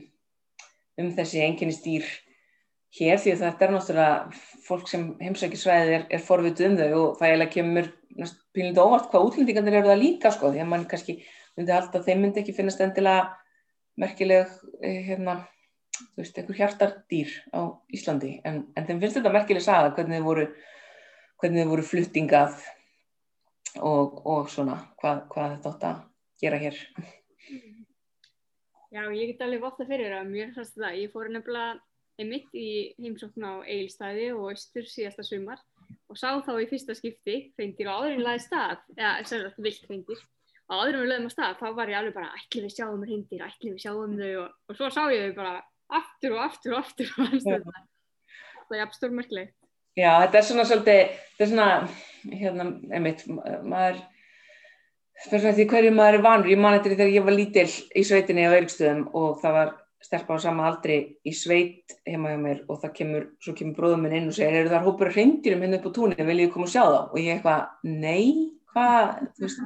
[0.98, 2.08] um þessi enginni stýr
[2.98, 7.18] hér því að þetta er náttúrulega fólk sem heimsækisvæðið er, er forvituð um þau og
[7.20, 7.90] það er ekki kemur
[8.56, 11.18] pílindi óvart hvað útlendingarnir eru það líka sko því að mann kannski
[11.58, 13.28] myndi alltaf, þeim myndi ekki finnast endilega
[13.98, 14.50] merkileg
[14.86, 15.39] eh, hérna,
[15.98, 17.60] þú veist, einhver hjartardýr á
[17.93, 20.48] Íslandi, en, en þeim finnst þetta merkileg saga, hvernig þið voru
[21.41, 22.62] hvernig þið voru fluttingað
[23.86, 26.00] og, og svona hvað, hvað þetta átt að
[26.41, 26.80] gera hér.
[28.93, 31.76] Já, ég get alveg vott að fyrir það, mér fannst það ég fór nefnilega
[32.17, 35.62] einmitt í heimsókn á Eilstæði og Östur síðasta sumar
[36.10, 40.24] og sá þá í fyrsta skipti feindir og áðurinn laði stað, eða sem vilt feindir
[40.68, 43.44] áður en við lögum á stað, þá var ég alveg bara ætli við sjáum hindir,
[43.46, 44.32] ætli við sjáum þau?
[44.44, 45.54] Og, og svo sá ég þau bara
[45.98, 47.64] aftur og aftur og aftur og aftur
[48.68, 49.56] það er jafn stórmerkilegt.
[49.98, 51.68] Já, þetta er svona svolítið þetta er svona,
[52.44, 54.04] hérna, einmitt maður
[55.24, 58.04] fyrir svona því hverju maður er vanur, ég man eitthvað þegar ég var lítill í
[58.06, 59.72] sveitinni á Eirikstöðum og það var
[60.04, 64.06] stelpa á sama aldri í sveit heima hjá mér og það kemur, svo kemur bróðum
[64.06, 66.68] minn inn og segir, eru það hópur hreindýrum hérna upp á túninu, vil ég koma
[66.68, 69.62] og sjá það og ég eitthvað, nei hvað, þú veist,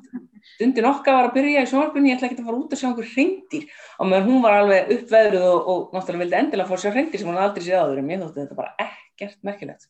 [0.53, 2.87] stundin okkar var að byrja í sjónvarpunni, ég ætla ekki að fara út að sjá
[2.89, 6.85] einhver hreindir og meðan hún var alveg uppveðruð og, og náttúrulega vildi endilega fór að
[6.85, 9.87] sjá hreindir sem hún aldrei séð áður en ég þótti þetta bara ekkert merkilegt.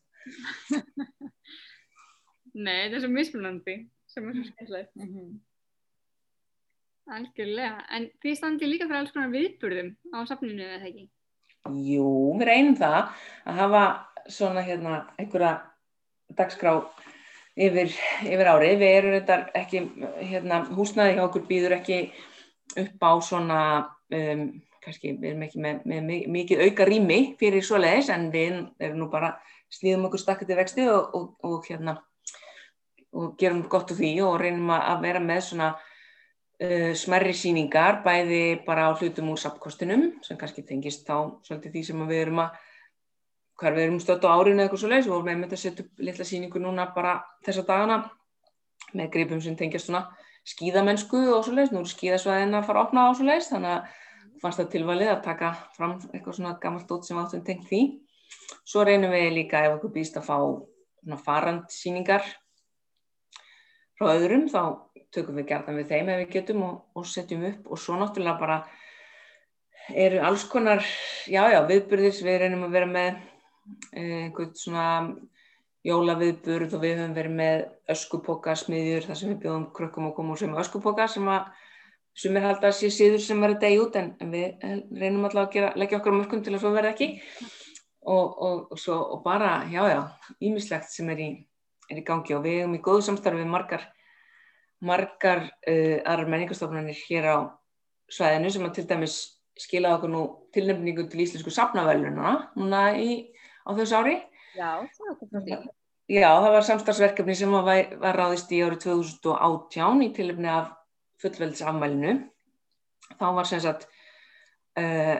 [2.66, 3.78] Nei, þetta er svo mismunandi
[4.12, 4.94] sem er svo skemmtilegt.
[5.00, 5.32] Mm -hmm.
[7.12, 11.10] Algjörlega, en því standi líka fyrir alls konar viðburðum á safninu eða ekki?
[11.70, 12.08] Jú,
[12.40, 13.02] við reynum það
[13.46, 13.84] að hafa
[14.32, 15.54] svona hérna einhverja
[16.38, 16.76] dagskrá
[17.56, 17.94] yfir,
[18.28, 18.74] yfir ári.
[18.80, 19.86] Við erum þetta ekki,
[20.32, 22.02] hérna, húsnaði hjá okkur býður ekki
[22.82, 23.62] upp á svona,
[24.16, 24.46] um,
[24.82, 29.04] kannski við erum ekki með, með mikið auka rými fyrir svo leiðis en við erum
[29.04, 29.36] nú bara
[29.72, 32.00] slíðum okkur stakkið til vexti og, og, og hérna
[33.12, 38.62] og gerum gott úr því og reynum að vera með svona uh, smerri síningar, bæði
[38.66, 42.60] bara á hlutum úr sapkostinum, sem kannski tengist þá svolítið því sem við erum að
[43.62, 45.62] hver við erum stödd á árinu eða eitthvað svo leiðis og við erum með að
[45.62, 47.14] setja upp litla síningu núna bara
[47.46, 47.98] þessa dagana
[48.98, 50.06] með gripum sem tengjast svona
[50.50, 53.76] skíðamennsku og svo leiðis, nú eru skíðasvæðin að fara að opna á svo leiðis, þannig
[53.76, 54.00] að
[54.42, 57.82] fannst það tilvalið að taka fram eitthvað svona gammalt dót sem áttum tengt því.
[58.66, 62.26] Svo reynum við líka ef okkur býst að fá svona farandsýningar
[64.00, 64.62] frá öðrum, þá
[65.14, 67.68] tökum við gerðan við þeim ef við getum og, og setjum upp.
[67.70, 68.62] Og svo náttúrulega bara
[69.94, 70.82] eru alls konar,
[71.30, 73.22] já já, viðbyrðis, við reynum að vera með
[73.96, 74.86] einhvern svona
[75.88, 80.54] jólaviðburð og við höfum verið með öskupokasmiðjur þar sem við bjóðum krökkum og komum sem
[80.64, 81.50] öskupoka sem að
[82.18, 85.46] sem er haldið að sé síður sem verður deg út en, við eh, reynum alltaf
[85.46, 87.08] að gera, leggja okkar mörgum til að svo verða ekki.
[88.02, 90.00] Og, og, svo, og bara, já já,
[90.42, 91.30] ímislegt sem er í,
[91.88, 92.36] er í gangi.
[92.36, 93.88] Og við hefum í góðu samstarfi margar
[94.82, 97.38] margar uh, aðrar menningarstofnarnir hér á
[98.12, 99.18] svæðinu sem að til dæmis
[99.62, 100.24] skila okkur nú
[100.56, 103.12] tilnefningu til Íslensku safnavæluna núna í
[103.66, 104.18] á þessu ári.
[104.56, 105.62] Já, það var því.
[106.12, 110.74] Já, það var samstagsverkefni sem var, var ráðist í árið 2018 í tilöfni af
[111.24, 112.16] fullveldsafmælinu.
[113.20, 113.86] Þá var sem sagt,
[114.82, 115.18] uh,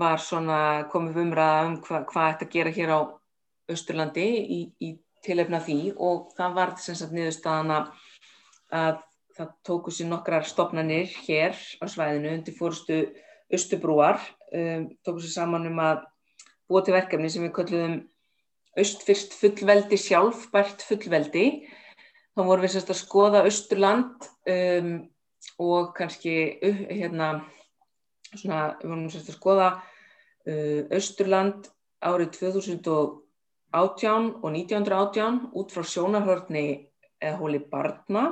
[0.00, 0.60] var svona
[0.92, 3.00] komið umræða um hva, hvað ætti að gera hér á
[3.70, 4.90] Östurlandi í, í
[5.24, 7.80] tilöfna því og það var sem sagt niðurstaðana
[8.74, 9.02] að
[9.36, 13.02] það tóku sér nokkrar stopnarnir hér á svæðinu undir fórstu
[13.50, 14.20] Östubrúar,
[14.54, 16.04] um, tóku sér saman um að
[16.70, 18.00] búa til verkefni sem við kölluðum
[18.78, 21.46] Östfyrst fullveldi sjálfbært fullveldi.
[22.38, 24.92] Þá vorum við sérst að skoða Östurland um,
[25.58, 27.32] og kannski uh, hérna,
[28.30, 31.66] svona, við vorum sérst að skoða uh, Östurland
[32.00, 36.64] árið 2018 og 1918 út frá sjónarhörni
[37.20, 38.30] eða hóli barna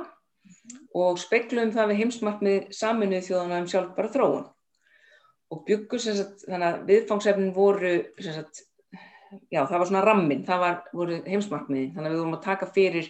[0.97, 4.47] og speikluðum það við heimsmarkmið saminuð þjóðana um sjálfbæra þróun
[5.49, 8.63] og byggur sem sagt, þannig að viðfangsefnin voru sem sagt,
[9.49, 12.69] já það var svona rammin, það var, voru heimsmarkmiði, þannig að við vorum að taka
[12.75, 13.09] fyrir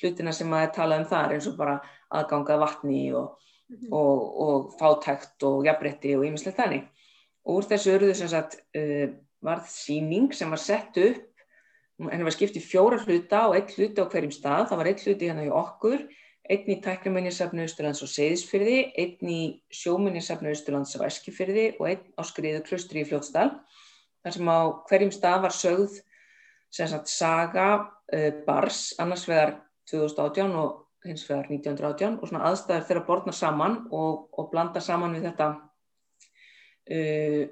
[0.00, 1.76] hlutina sem að tala um þar eins og bara
[2.14, 3.36] aðgangað vatni og,
[3.68, 3.92] mm -hmm.
[4.00, 6.88] og, og fátækt og jafnbretti og ýmislegt þannig.
[7.44, 9.12] Og úr þessu örðu sem sagt uh,
[9.44, 11.30] varð síning sem var sett upp,
[12.00, 15.04] henni var skipt í fjóra hluta og eitt hluti á hverjum stað, það var eitt
[15.04, 16.08] hluti hérna í okkur,
[16.44, 19.40] einn í tæknumennisafnu Östurlands og Seyðisfyrði, einn í
[19.72, 23.50] sjómennisafnu Östurlands á Eskifyrði og einn á skriðu klustri í Fljótsdal.
[24.24, 25.98] Þar sem á hverjum stað var sögð
[26.74, 29.56] sagt, saga uh, bars, annars vegar
[29.90, 35.16] 2018 og hins vegar 1918 og svona aðstæður þeirra borðna saman og, og blanda saman
[35.16, 35.48] við þetta
[36.96, 37.44] uh,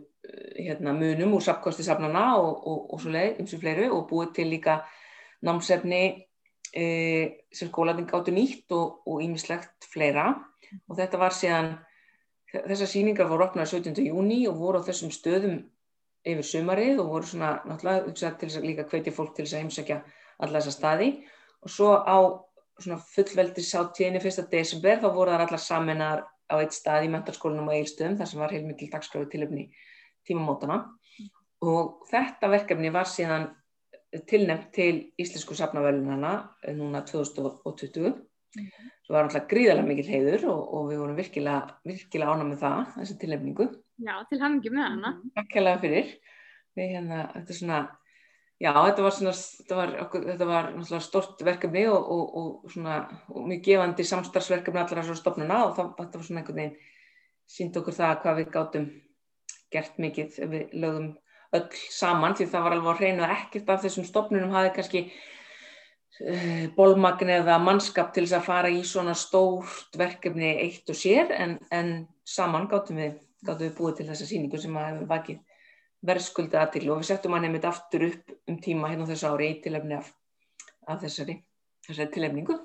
[0.57, 4.35] hérna, munum úr sapkosti safnana og, og, og svo leið, eins og fleiru og búið
[4.39, 4.83] til líka
[5.45, 6.03] námsefni
[6.73, 6.85] e,
[7.53, 10.33] sem skólating gáttu nýtt og ímislegt fleira
[10.89, 11.75] og þetta var síðan,
[12.53, 14.09] þessar síningar voru opnaði 17.
[14.09, 15.61] júni og voru á þessum stöðum
[16.23, 19.65] yfir sumarið og voru svona náttúrulega uppsett til að líka hvetja fólk til þess að
[19.65, 20.01] heimsækja
[20.43, 21.09] alla þessa staði
[21.63, 22.19] og svo á
[22.79, 24.47] svona fullveldi sáttíðinni 1.
[24.53, 28.43] desember þá voru þar allar saminar á eitt stað í mentarskólinum á Eilstöðum þar sem
[28.43, 29.69] var heilmikil dagskráfi tilöfni
[30.29, 30.79] tímamótana
[31.63, 33.51] og þetta verkefni var síðan
[34.29, 38.15] tilnefnt til Íslensku safnavölunana eh, núna 2020 mm
[38.63, 38.91] -hmm.
[39.07, 42.87] svo var alltaf gríðarlega mikil heiður og, og við vorum virkilega, virkilega ána með það,
[42.99, 43.69] þessi tilnefningu.
[43.99, 45.21] Já, til hafingi með hana.
[45.35, 46.07] Takk hella fyrir.
[46.77, 47.79] Við, hérna, þetta, svona,
[48.61, 53.09] já, þetta var, svona, þetta var, okkur, þetta var stort verkefni og, og, og svona,
[53.29, 56.77] mjög gefandi samstarfsverkefni allar á stofnuna og það, þetta var svona einhvern veginn
[57.53, 58.87] sínd okkur það hvað við gátum
[59.73, 61.09] gert mikið við lögum
[61.57, 66.67] öll saman því það var alveg að reyna ekkert af þessum stopnunum hafi kannski uh,
[66.77, 71.59] bólmagn eða mannskap til þess að fara í svona stórt verkefni eitt og sér en,
[71.71, 75.41] en saman gáttum við, gáttum við búið til þessa síningu sem að hefur vakið
[76.03, 79.61] verðskuldið aðtil og við settum hann einmitt aftur upp um tíma hérna þessu ári í
[79.63, 80.09] tilefni af,
[80.91, 81.37] af þessari,
[81.87, 82.59] þessari tilefningu.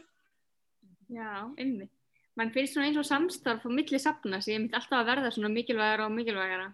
[1.14, 1.92] Já, einmitt.
[2.38, 5.32] Man finnst svona eins og samstarf á milli safna sem ég myndi alltaf að verða
[5.34, 6.68] svona mikilvægara og mikilvægara.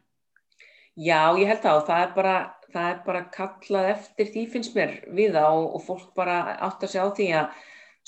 [0.94, 1.78] Já, ég held það.
[1.78, 2.34] Og það er bara,
[2.74, 6.84] það er bara kallað eftir því finnst mér við það og, og fólk bara átt
[6.84, 7.62] að segja á því að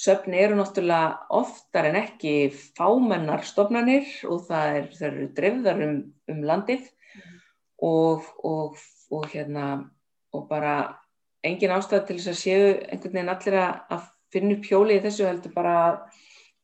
[0.05, 2.35] söfni eru náttúrulega oftar en ekki
[2.75, 5.97] fámennar stofnanir og það er, eru drefðar um,
[6.31, 6.91] um landið.
[7.15, 7.39] Mm.
[7.87, 8.77] og, og,
[9.11, 9.65] og hérna
[10.35, 10.75] og bara
[11.45, 15.27] engin ástæð til þess að séu einhvern veginn allir að finna upp hjóli í þessu
[15.27, 15.75] heldur bara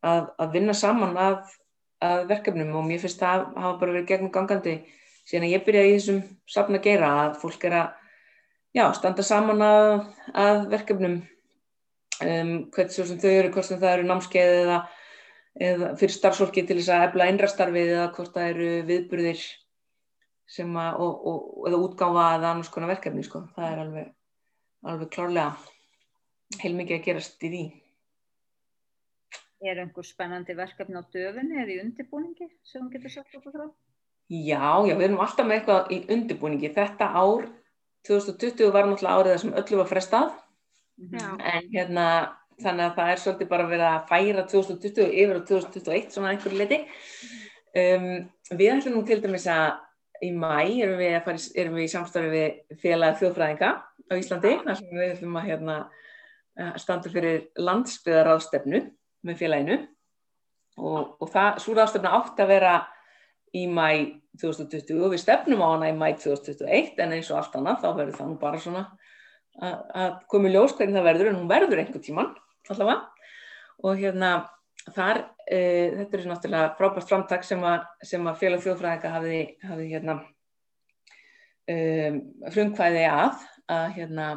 [0.02, 1.38] að, að vinna saman að,
[2.04, 2.74] að verkefnum.
[2.80, 4.76] Og mér finnst það að hafa bara verið gegnum gangandi
[5.28, 7.90] síðan að ég byrjaði í þessum safn að gera að fólk er að
[8.78, 9.92] já, standa saman að,
[10.46, 11.18] að verkefnum
[12.26, 14.78] um, hvernig svo sem þau eru, hvort sem það eru námskeið eða,
[15.70, 19.44] eða fyrir starfsfólki til þess að efla einrastarfið eða hvort það eru viðburðir
[20.52, 23.46] sem að, og, og, eða útgáfa eða annars konar verkefni sko.
[23.56, 24.10] það er alveg,
[24.94, 27.64] alveg klárlega heilmikið að gerast í því
[29.62, 33.68] Er einhver spennandi verkefni á döfunni eða í undirbúningi sem hún getur sagt okkur frá?
[34.32, 36.72] Já, já, við erum alltaf með eitthvað í undirbúningi.
[36.72, 37.50] Þetta ár,
[38.08, 40.30] 2020 var náttúrulega árið þar sem öllu var frestað,
[41.12, 41.26] Já.
[41.52, 42.06] en hérna,
[42.62, 46.62] þannig að það er svolítið bara verið að færa 2020 yfir á 2021, svona einhverju
[46.62, 46.80] leiti.
[47.72, 48.08] Um,
[48.54, 49.82] við ætlum nú til dæmis að
[50.22, 54.80] í mæ erum við, fara, erum við í samstarfi við félag þjóðfræðinga á Íslandi, þar
[54.80, 55.78] sem við ætlum að hérna,
[56.60, 58.84] eh, standa fyrir landsbyðaráðstefnu
[59.28, 59.78] með félaginu
[60.78, 62.76] og, og það, svo ráðstefna átti að vera
[63.58, 67.58] í mæ 2020 og við stefnum á hana í mæ 2021 en eins og allt
[67.60, 68.84] annað þá verður það nú bara svona
[69.60, 72.34] að, að komi ljós hvernig það verður en hún verður einhver tíman
[72.72, 73.00] allavega.
[73.82, 74.32] Og hérna
[74.96, 75.60] þar, e,
[75.98, 80.18] þetta er náttúrulega frábært framtak sem að, að félag þjóðfræðinga hafi, hafi hérna
[81.74, 82.22] um,
[82.54, 84.32] frumkvæði að að hérna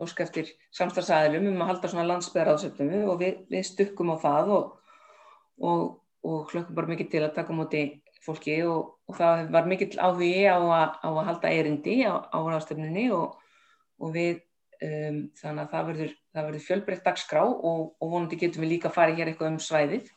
[0.00, 4.68] óska eftir samstagsæðilum um að halda svona landsbyðaráðsöfnum og við, við stukkum á það og,
[5.60, 5.82] og,
[6.24, 7.82] og hlökkum bara mikið til að taka á móti
[8.24, 12.38] fólki og, og það var mikill áhugi á að, á að halda erindi á, á
[12.38, 13.38] ráðstöfnunni og,
[14.02, 14.40] og við
[14.84, 19.22] um, þannig að það verður, verður fjölbreytt dagskrá og, og vonandi getum við líka farið
[19.22, 20.10] hér eitthvað um svæðið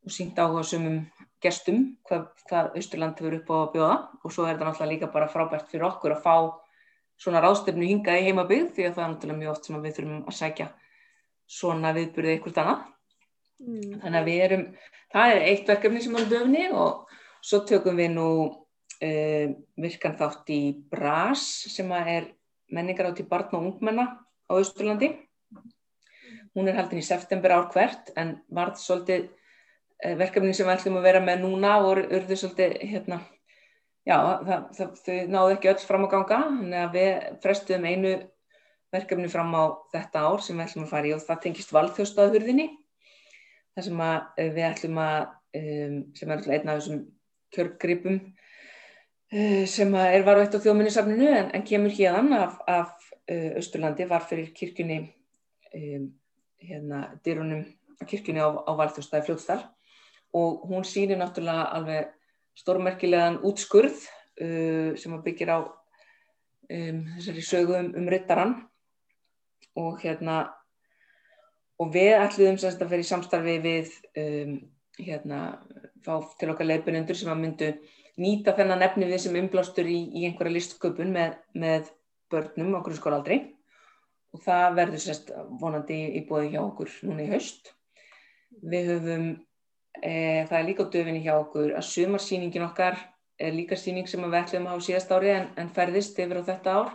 [0.00, 1.02] og sínt áhuga sumum
[1.40, 5.12] gestum hvað, hvað Austurland hefur upp á að bjóða og svo er þetta náttúrulega líka
[5.12, 6.36] bara frábært fyrir okkur að fá
[7.20, 9.96] svona ráðstefnu hingað í heimabygg því að það er náttúrulega mjög oft sem að við
[9.98, 10.68] þurfum að sækja
[11.50, 12.82] svona viðburði eitthvað annað.
[13.60, 13.96] Mm.
[14.00, 14.64] Þannig að við erum,
[15.14, 19.46] það er eitt verkefni sem er á döfni og svo tökum við nú uh,
[19.80, 20.60] virkan þátt í
[20.92, 22.30] BRAS sem er
[22.70, 24.06] menningar átt í barn og ungmenna
[24.46, 25.12] á Austurlandi.
[26.54, 31.00] Hún er haldin í september ár hvert en varð svolítið uh, verkefni sem við ætlum
[31.00, 33.22] að vera með núna og urðu svolítið hérna
[34.08, 36.40] já, það, það, þau náðu ekki öll fram að ganga,
[36.82, 37.10] að við
[37.44, 38.12] frestuðum einu
[38.90, 42.66] verkefni fram á þetta ár sem við ætlum að fara í og það tengist valþjóstaðhurðinni,
[43.80, 47.00] þar sem eh, við ætlum að, um, sem er einn af þessum
[47.54, 54.06] kjörgripum uh, sem er varveitt á þjóðminnisafninu en, en kemur hérðan af, af uh, Austurlandi,
[54.10, 55.00] var fyrir kirkjunni,
[55.74, 56.06] um,
[56.60, 57.64] hérna, dyrunum
[58.06, 59.66] kirkjunni á, á valþjóstaði fljótstar
[60.36, 62.14] og hún sýnir náttúrulega alveg
[62.60, 68.58] stórmerkilegan útskurð uh, sem að byggir á um, þessari sögu um, um ryttaran
[69.80, 70.42] og hérna
[71.80, 74.56] og við ætluðum semst að fyrir samstarfi við um,
[75.00, 75.40] hérna
[76.04, 77.70] fá til okkar leiðbunendur sem að myndu
[78.20, 81.92] nýta þennan efni við sem umblástur í, í einhverja listsköpun með, með
[82.32, 83.40] börnum á grunnskólaldri
[84.34, 87.72] og það verður semst vonandi í bóði hjá okkur núna í haust
[88.60, 89.30] við höfum
[89.98, 92.98] E, það er líka döfinni hjá okkur að sumarsýningin okkar
[93.40, 96.42] er líka sýning sem við ætlum að hafa síðast ári en, en ferðist yfir á
[96.46, 96.92] þetta ár.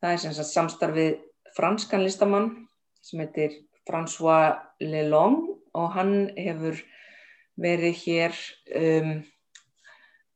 [0.00, 1.10] Það er sem sagt samstarfið
[1.56, 2.48] franskan listamann
[3.04, 3.58] sem heitir
[3.90, 5.42] François Lelong
[5.76, 6.78] og hann hefur
[7.60, 8.36] verið hér
[8.80, 9.14] um,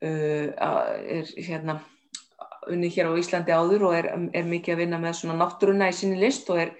[0.04, 1.78] uh, er hérna
[2.70, 5.96] unnið hér á Íslandi áður og er, er mikið að vinna með svona náttúruna í
[5.96, 6.74] sinni list og er,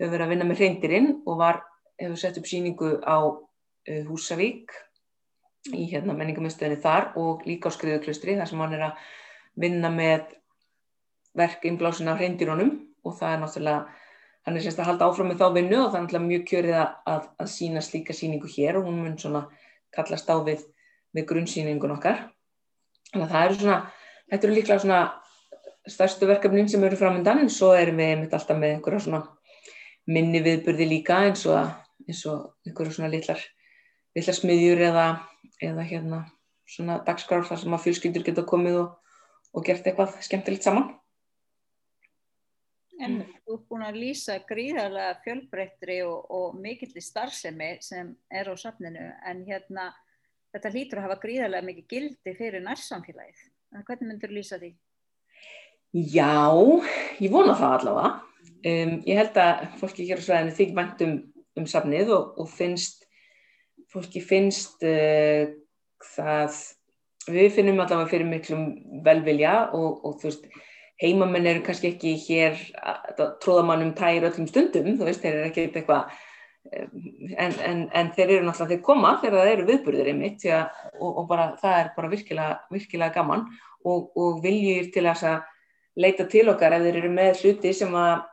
[0.00, 1.60] hefur verið að vinna með hreindirinn og var,
[2.00, 3.18] hefur sett upp sýningu á
[3.86, 4.72] Húsavík
[5.74, 9.04] í hérna menningamöðstöðinni þar og líka á Skriðuklustri þar sem hann er að
[9.58, 10.34] vinna með
[11.36, 12.72] verk innblásin af hreindirónum
[13.06, 13.80] og það er náttúrulega,
[14.46, 16.78] hann er semst að halda áfram með þá vinnu og það er náttúrulega mjög kjörið
[16.78, 19.42] að, að, að sína slíka síningu hér og hún mun svona
[19.96, 20.62] kallast á við,
[21.16, 22.20] við grunnsýningun okkar.
[23.10, 23.78] Þannig að það eru svona,
[24.30, 25.00] þetta eru líklega svona
[25.86, 29.22] stærstu verkefnin sem eru framöndan en svo erum við mitt alltaf með einhverja svona
[30.06, 31.74] minni viðburði líka eins og,
[32.06, 33.42] eins og einhverju svona litlar
[34.16, 35.06] litla smiðjur eða,
[35.62, 36.20] eða hérna
[36.66, 39.18] svona dagskrár þar sem að fjölskyldur geta komið og,
[39.54, 40.94] og gert eitthvað skemmtilegt saman.
[43.02, 48.54] En þú ert búin að lýsa gríðarlega fjölbreyttri og, og mikilli starfsemi sem er á
[48.58, 49.92] safninu en hérna
[50.54, 53.46] þetta hlýtur að hafa gríðarlega mikið gildi fyrir nærsamfélagið.
[53.76, 54.72] Hvernig myndur þú lýsa því?
[55.96, 56.52] Já,
[57.22, 58.12] ég vona það allavega.
[58.66, 61.16] Um, ég held að fólki hér á svæðinu þykir mænt um,
[61.60, 63.06] um safnið og, og finnst
[63.92, 65.46] fólki finnst uh,
[66.16, 66.56] það,
[67.30, 68.66] við finnum allavega fyrir miklum
[69.06, 70.48] velvilja og, og þú veist,
[71.02, 75.34] heimamenn eru kannski ekki hér að tróða mann um tægir öllum stundum, þú veist, þeir
[75.34, 76.14] eru ekki eitthvað,
[76.72, 80.62] en, en, en þeir eru náttúrulega, þeir koma þegar það eru viðburðir einmitt ja,
[80.98, 83.44] og, og bara, það er bara virkilega, virkilega gaman.
[83.86, 85.44] Og, og viljir til að
[85.94, 88.24] leita til okkar ef þeir eru með hluti sem að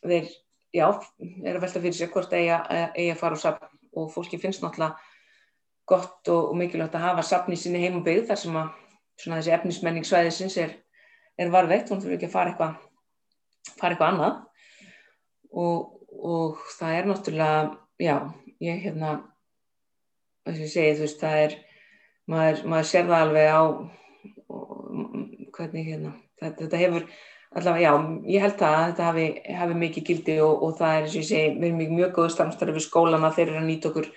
[0.00, 0.30] þeir,
[0.78, 0.86] já,
[1.44, 3.68] eru velta fyrir sig hvort eigi að fara og sapna
[3.98, 4.96] og fólki finnst náttúrulega
[5.88, 8.68] gott og, og mikilvægt að hafa safni sinni heim og byggð þar sem að
[9.18, 10.74] svona þessi efnismenning svæðisins er,
[11.38, 12.76] er varveitt, hún þurfi ekki að fara eitthvað
[13.78, 14.38] fara eitthvað annað.
[15.58, 17.62] Og, og það er náttúrulega,
[18.02, 18.16] já,
[18.64, 19.14] ég hérna
[20.48, 21.56] þess að ég segi, þú veist, það er
[22.28, 25.10] maður, maður sér það alveg á og,
[25.56, 27.08] hvernig hérna þetta, þetta hefur
[27.58, 27.92] allavega, já,
[28.34, 29.26] ég held það að þetta hafi,
[29.58, 32.14] hafi mikið gildi og, og það er eins og ég segi, við erum mjög, mjög
[32.18, 34.10] góð starfstarfi við skólana, þeir eru að nýta okkur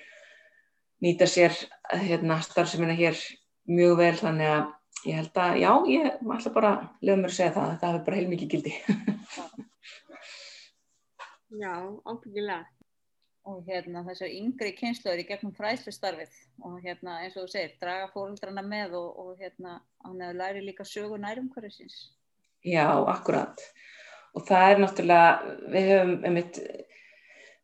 [1.02, 1.56] nýta sér
[2.04, 3.18] hérna, starfsemina hér
[3.72, 4.66] mjög vel þannig að
[5.08, 8.04] ég held að, já, ég ætla bara að lefa mér að segja það, þetta hafi
[8.08, 8.76] bara heilmikið gildi.
[11.62, 11.74] Já,
[12.08, 12.62] ábyggilega.
[13.50, 16.36] Og hérna þessar yngri kynsluður í gegnum fræðslustarfið
[16.68, 20.86] og hérna eins og þú segir, draga fóröldrana með og, og hérna ánæðu læri líka
[20.86, 22.12] sögu nærum hverjusins.
[22.62, 23.58] Já, akkurat.
[24.38, 26.62] Og það er náttúrulega, við höfum einmitt,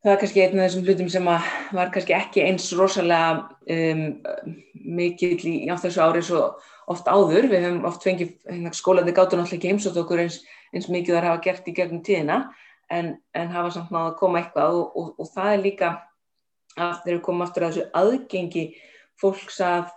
[0.01, 3.29] það er kannski einn af þessum hlutum sem var kannski ekki eins rosalega
[3.77, 4.03] um,
[4.97, 6.41] mikill í á þessu ári svo
[6.87, 10.87] oft áður, við höfum oft fengið hérna, skólandi gátur náttúrulega ekki heimsótt okkur eins, eins
[10.91, 12.37] mikið þar hafa gert í gegnum tíðina
[12.93, 15.89] en, en hafa samt náða að koma eitthvað og, og, og það er líka
[16.77, 18.65] að þeir eru komið aftur að þessu aðgengi
[19.17, 19.89] fólks að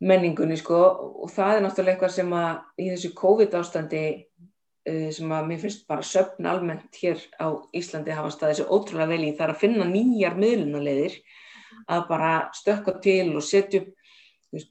[0.00, 0.80] menningunni sko.
[1.24, 5.62] Og það er náttúrulega eitthvað sem að í þessu COVID ástandi uh, sem að mér
[5.64, 7.46] finnst bara söfn almennt hér á
[7.76, 11.20] Íslandi hafa staðið þessu ótrúlega vel í það að finna nýjar miðlunaleiðir
[11.90, 13.92] að bara stökka til og setja upp,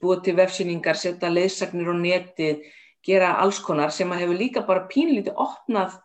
[0.00, 2.64] búa til vefsýningar, setja leiðsagnir á netið,
[3.06, 5.96] gera alls konar sem að hefur líka bara pínlítið opnað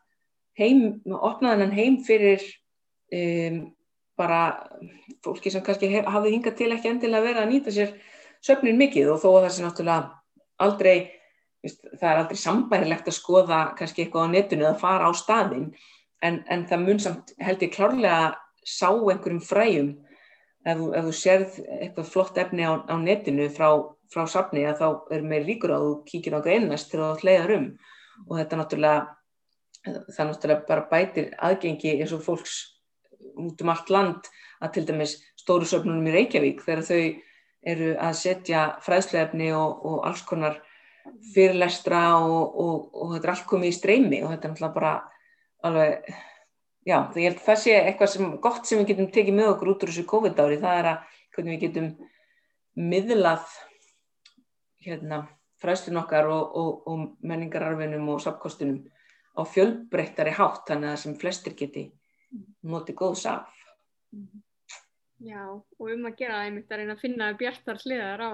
[0.59, 2.43] heim, opnaði hennan heim fyrir
[3.11, 3.57] um,
[4.15, 4.41] bara
[5.25, 7.91] fólki sem kannski hef, hafði hingað til ekki endilega verið að nýta sér
[8.45, 10.13] söfnin mikið og þó að það sé náttúrulega
[10.63, 10.95] aldrei,
[11.65, 15.67] veist, það er aldrei sambærilegt að skoða kannski eitthvað á netinu eða fara á staðin
[16.23, 18.33] en, en það mun samt held ég klárlega
[18.65, 19.91] sá einhverjum fræjum
[20.65, 23.69] ef, ef þú sérð eitthvað flott efni á, á netinu frá,
[24.13, 24.87] frá safni að þá
[25.17, 27.69] er meir líkur að þú kíkir á greinast til að hleyðar um.
[28.29, 29.15] Og þetta náttúrulega
[29.85, 32.57] það náttúrulega bara bætir aðgengi eins og fólks
[33.35, 34.29] út um allt land
[34.63, 37.01] að til dæmis stóru söfnunum í Reykjavík þegar þau
[37.65, 40.59] eru að setja fræðsluefni og, og alls konar
[41.33, 44.93] fyrirlestra og, og, og þetta er allt komið í streymi og þetta er náttúrulega bara
[45.65, 46.15] alveg,
[46.85, 49.51] já, það ég held að það sé eitthvað sem gott sem við getum tekið með
[49.53, 51.89] okkur út úr þessu COVID-ári, það er að hvernig við getum
[52.75, 53.45] miðlað
[54.85, 55.21] hérna
[55.63, 58.83] fræðslun okkar og menningararfinum og sapkostunum
[59.35, 61.89] á fjölbreyttari hátt þannig að sem flestir geti
[62.65, 63.47] notið góðs af.
[65.23, 68.31] Já, og um að gera það einmitt að reyna að finna bjartar hliðar á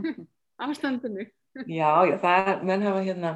[0.66, 1.26] afstandinu.
[1.66, 3.32] Já, já, það er, menn hafa hérna,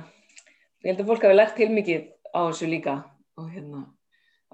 [0.84, 2.96] ég held að fólk hafi lært heilmikið á þessu líka
[3.40, 3.80] og hérna,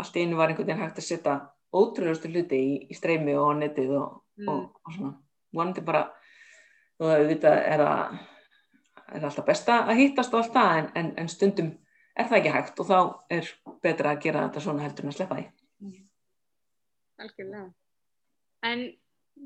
[0.01, 1.36] allt í einu var einhvern veginn hægt að setja
[1.76, 4.48] ótrúlustu hluti í, í streymi og á netið og, mm.
[4.51, 5.12] og, og svona,
[5.55, 6.07] vonandi bara,
[6.98, 8.18] þú veit að er að,
[9.11, 11.70] er alltaf besta að hýttast og allt það en, en, en stundum
[12.18, 12.98] er það ekki hægt og þá
[13.36, 13.53] er
[13.84, 15.46] betra að gera þetta svona heldur en að sleppa því.
[17.20, 17.68] Algjörlega.
[18.66, 18.82] En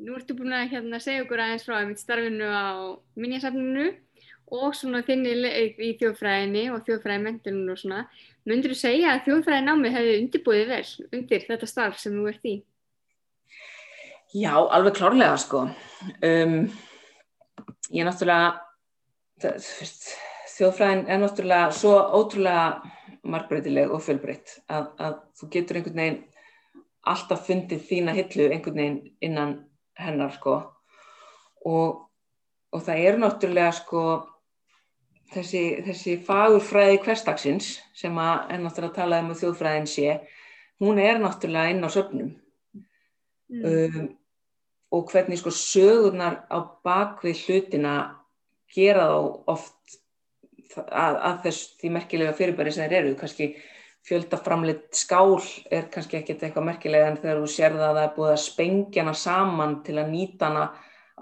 [0.04, 2.66] nú ertu búin að hérna, segja okkur aðeins frá starfinu á
[3.20, 3.90] minjasafninu
[4.52, 8.02] og svona þinni í þjóðfræðinni og þjóðfræðimendunum og svona.
[8.48, 10.84] Mundur þú segja að þjóðfræðinámi hefði undirbúið vel
[11.16, 12.54] undir þetta starf sem þú ert í?
[14.34, 15.64] Já, alveg klárlega sko.
[16.26, 16.58] Um,
[17.94, 18.52] ég er náttúrulega,
[19.40, 20.08] það, veist,
[20.56, 22.66] þjóðfræðin er náttúrulega svo ótrúlega
[23.24, 26.22] margbreytileg og fullbreytt að, að þú getur einhvern veginn
[27.08, 29.54] alltaf fundið þína hillu einhvern veginn innan
[29.98, 30.56] hennar sko
[31.64, 32.04] og,
[32.74, 34.04] og það er náttúrulega sko
[35.34, 40.16] þessi, þessi fagurfræði hverstagsins sem að er náttúrulega að tala um að þjóðfræðin sé
[40.82, 42.30] hún er náttúrulega inn á söfnum
[43.50, 43.64] mm.
[43.70, 44.08] um,
[44.94, 47.94] og hvernig sko sögurnar á bakvið hlutina
[48.74, 49.20] gera þá
[49.54, 50.00] oft
[50.78, 53.54] að, að þess því merkilega fyrirbæri sem þeir eru, kannski
[54.04, 55.38] fjöldaframleitt skál
[55.72, 58.42] er kannski ekkert eitthvað merkilega en þegar þú sér það að það er búið að
[58.42, 60.64] spengja hana saman til að nýta hana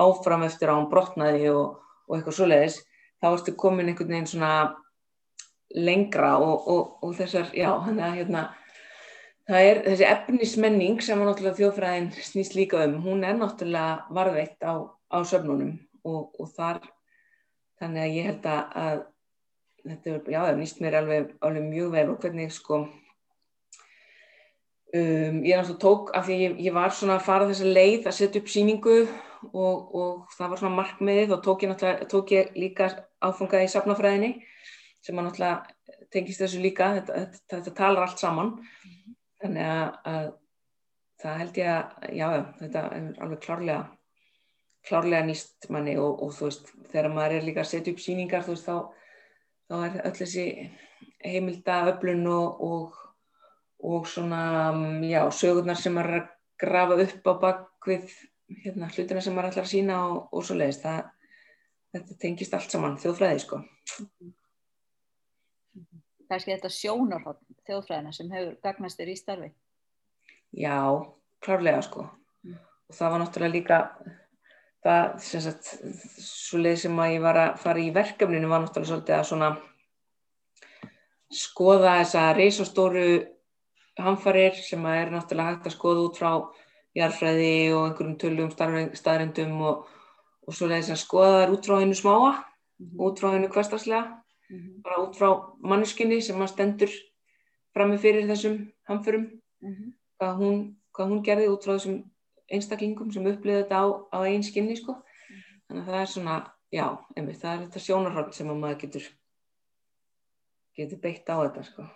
[0.02, 1.76] áfram eftir á hann brotnaði og,
[2.08, 2.80] og eitthvað svoleiðis,
[3.22, 4.54] þá ertu komin einhvern veginn svona
[5.72, 8.42] lengra og, og, og þessar, já, þannig að hérna,
[9.48, 14.74] það er þessi efnismenning sem náttúrulega þjóðfræðin snýst líka um, hún er náttúrulega varðveitt á,
[14.90, 16.82] á söfnunum og þar,
[17.78, 19.02] þannig að ég held að
[19.86, 22.90] þetta já, það nýst mér alveg, alveg mjög vel og hvernig sko um,
[24.92, 28.42] ég náttúrulega tók af því ég, ég var svona að fara þessa leið að setja
[28.42, 28.98] upp síningu
[29.52, 32.90] og, og það var svona markmiðið og tók ég náttúrulega, tók ég líka
[33.22, 34.32] áfungað í safnafræðinni
[35.02, 38.52] sem að náttúrulega tengist þessu líka, þetta, þetta, þetta talar allt saman,
[39.42, 40.28] þannig að, að
[41.22, 42.28] það held ég að, já,
[42.60, 43.82] þetta er alveg klárlega,
[44.88, 48.44] klárlega nýst manni og, og þú veist, þegar maður er líka að setja upp síningar,
[48.46, 48.76] þú veist, þá,
[49.70, 50.46] þá er öll þessi
[51.22, 53.00] heimildaöflun og, og,
[53.92, 54.42] og svona,
[55.06, 56.30] já, sögurnar sem maður er að
[56.62, 58.14] grafa upp á bakvið
[58.62, 61.10] hérna, hlutina sem maður ætlar að sína og, og svo leiðist, það,
[61.92, 63.60] þetta tengist allt saman, þjóðfræði, sko.
[66.32, 69.52] Kannski þetta sjónarhótt þjóðfræðina sem hefur gagnast þér í starfi.
[70.52, 70.78] Já,
[71.44, 72.08] klárlega sko
[72.42, 72.58] Mm.
[72.90, 73.76] og það var náttúrulega líka
[74.82, 75.68] það sem sagt
[76.18, 79.50] svo leið sem að ég var að fara í verkefninu var náttúrulega svolítið að svona
[81.42, 83.06] skoða þessa reysastóru
[84.02, 86.32] hamfarir sem að er náttúrulega hægt að skoða út frá
[86.98, 88.50] jarðfræði og einhverjum tölum
[88.98, 89.86] staðrindum og,
[90.46, 92.32] og svo leiðis að skoða þær út frá hennu smáa
[92.98, 94.22] út frá hennu hverstagslega
[94.52, 95.28] Mhm, bara út frá
[95.64, 96.92] mannskinni sem að stendur
[97.72, 98.58] frammi fyrir þessum
[98.90, 99.24] hamförum.
[99.64, 100.58] Mhm, hvað hún,
[100.92, 102.02] hvað hún gerði út frá þessum
[102.52, 104.98] einstaklingum sem upplýði þetta á, á einn skinni sko.
[105.68, 106.34] þannig að það er svona,
[106.72, 106.86] já,
[107.16, 109.04] einmitt, það er þetta sjónarhald sem að maður getur
[110.76, 111.86] getur beitt á þetta sko.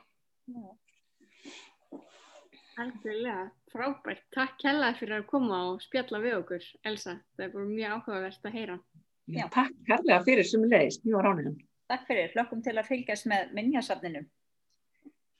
[2.76, 4.24] Algjörlega, frábært.
[4.36, 7.14] Takk hella fyrir að koma og spjalla við okkur, Elsa.
[7.36, 8.78] Það er bara mjög áhugavert að heyra.
[9.26, 11.56] Já, takk kærlega fyrir sem leiðist, mjög rániðan
[11.90, 14.22] Takk fyrir, hlökkum til að fylgjast með minnjasafninu.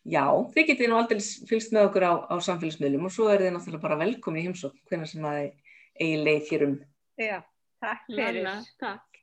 [0.07, 0.25] Já,
[0.55, 1.21] þið getið nú aldrei
[1.51, 4.83] fylgst með okkur á, á samfélagsmiðlum og svo er þið náttúrulega bara velkomin í heimsókn
[4.87, 6.77] hvernig sem að eigi leið hér um
[7.19, 7.39] Já,
[7.83, 8.39] takk fyrir.
[8.45, 9.16] Lalla, takk.